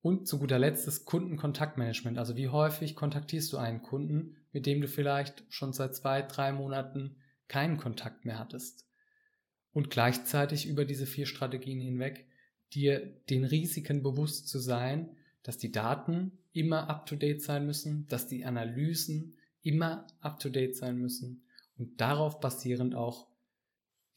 Und 0.00 0.28
zu 0.28 0.38
guter 0.38 0.58
Letzt 0.58 0.86
das 0.86 1.04
Kundenkontaktmanagement. 1.04 2.18
Also 2.18 2.36
wie 2.36 2.48
häufig 2.48 2.94
kontaktierst 2.94 3.52
du 3.52 3.58
einen 3.58 3.82
Kunden, 3.82 4.36
mit 4.52 4.66
dem 4.66 4.80
du 4.80 4.88
vielleicht 4.88 5.44
schon 5.48 5.72
seit 5.72 5.94
zwei, 5.94 6.22
drei 6.22 6.52
Monaten 6.52 7.16
keinen 7.48 7.76
Kontakt 7.76 8.24
mehr 8.24 8.38
hattest. 8.38 8.86
Und 9.72 9.90
gleichzeitig 9.90 10.66
über 10.66 10.84
diese 10.84 11.06
vier 11.06 11.26
Strategien 11.26 11.80
hinweg 11.80 12.26
dir 12.72 13.06
den 13.30 13.44
Risiken 13.44 14.02
bewusst 14.02 14.48
zu 14.48 14.58
sein, 14.58 15.16
dass 15.42 15.58
die 15.58 15.72
Daten 15.72 16.38
immer 16.52 16.88
up-to-date 16.90 17.42
sein 17.42 17.66
müssen, 17.66 18.06
dass 18.08 18.26
die 18.26 18.44
Analysen 18.44 19.36
immer 19.62 20.06
up-to-date 20.20 20.76
sein 20.76 20.98
müssen 20.98 21.44
und 21.76 22.00
darauf 22.00 22.40
basierend 22.40 22.94
auch 22.94 23.28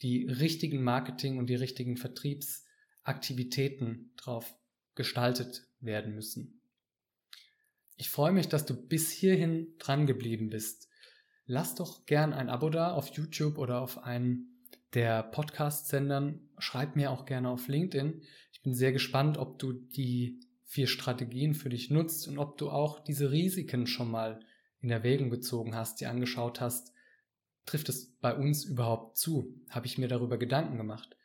die 0.02 0.26
richtigen 0.26 0.82
Marketing- 0.82 1.38
und 1.38 1.48
die 1.48 1.54
richtigen 1.54 1.96
Vertriebsaktivitäten 1.96 4.12
drauf 4.16 4.54
gestaltet 4.94 5.66
werden 5.80 6.14
müssen. 6.14 6.60
Ich 7.96 8.10
freue 8.10 8.32
mich, 8.32 8.48
dass 8.48 8.66
du 8.66 8.74
bis 8.74 9.10
hierhin 9.10 9.74
dran 9.78 10.06
geblieben 10.06 10.50
bist. 10.50 10.88
Lass 11.46 11.74
doch 11.74 12.06
gern 12.06 12.32
ein 12.32 12.48
Abo 12.48 12.70
da 12.70 12.92
auf 12.92 13.08
YouTube 13.08 13.58
oder 13.58 13.80
auf 13.80 13.98
einen 13.98 14.48
der 14.94 15.22
Podcast-Sendern. 15.22 16.48
Schreib 16.58 16.96
mir 16.96 17.10
auch 17.10 17.24
gerne 17.24 17.50
auf 17.50 17.68
LinkedIn. 17.68 18.22
Ich 18.52 18.62
bin 18.62 18.74
sehr 18.74 18.92
gespannt, 18.92 19.38
ob 19.38 19.58
du 19.58 19.72
die 19.72 20.40
vier 20.64 20.86
Strategien 20.86 21.54
für 21.54 21.68
dich 21.68 21.90
nutzt 21.90 22.28
und 22.28 22.38
ob 22.38 22.56
du 22.56 22.70
auch 22.70 23.00
diese 23.00 23.30
Risiken 23.30 23.86
schon 23.86 24.10
mal 24.10 24.40
in 24.80 24.90
Erwägung 24.90 25.30
gezogen 25.30 25.74
hast, 25.74 26.00
dir 26.00 26.10
angeschaut 26.10 26.60
hast, 26.60 26.92
trifft 27.66 27.88
es 27.88 28.16
bei 28.20 28.34
uns 28.34 28.64
überhaupt 28.64 29.16
zu? 29.16 29.54
Habe 29.70 29.86
ich 29.86 29.98
mir 29.98 30.08
darüber 30.08 30.38
Gedanken 30.38 30.76
gemacht? 30.76 31.16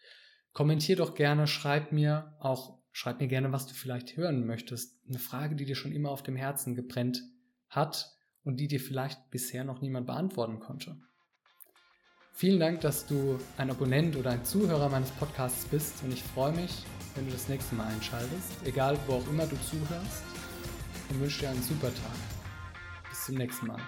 Kommentier 0.53 0.95
doch 0.95 1.15
gerne, 1.15 1.47
schreib 1.47 1.91
mir 1.91 2.35
auch, 2.39 2.79
schreib 2.91 3.19
mir 3.19 3.27
gerne, 3.27 3.51
was 3.51 3.67
du 3.67 3.73
vielleicht 3.73 4.17
hören 4.17 4.45
möchtest. 4.45 4.99
Eine 5.07 5.19
Frage, 5.19 5.55
die 5.55 5.65
dir 5.65 5.75
schon 5.75 5.91
immer 5.91 6.09
auf 6.09 6.23
dem 6.23 6.35
Herzen 6.35 6.75
gebrennt 6.75 7.21
hat 7.69 8.11
und 8.43 8.59
die 8.59 8.67
dir 8.67 8.79
vielleicht 8.79 9.29
bisher 9.29 9.63
noch 9.63 9.81
niemand 9.81 10.07
beantworten 10.07 10.59
konnte. 10.59 10.97
Vielen 12.33 12.59
Dank, 12.59 12.81
dass 12.81 13.07
du 13.07 13.39
ein 13.57 13.71
Abonnent 13.71 14.15
oder 14.15 14.29
ein 14.29 14.45
Zuhörer 14.45 14.89
meines 14.89 15.09
Podcasts 15.11 15.65
bist 15.65 16.03
und 16.03 16.13
ich 16.13 16.21
freue 16.21 16.53
mich, 16.53 16.83
wenn 17.15 17.25
du 17.25 17.31
das 17.31 17.49
nächste 17.49 17.73
Mal 17.73 17.87
einschaltest, 17.87 18.51
egal 18.63 18.97
wo 19.07 19.13
auch 19.13 19.27
immer 19.27 19.47
du 19.47 19.55
zuhörst 19.61 20.23
und 21.09 21.19
wünsche 21.19 21.39
dir 21.39 21.49
einen 21.49 21.63
super 21.63 21.89
Tag. 21.89 23.09
Bis 23.09 23.25
zum 23.25 23.35
nächsten 23.35 23.67
Mal. 23.67 23.81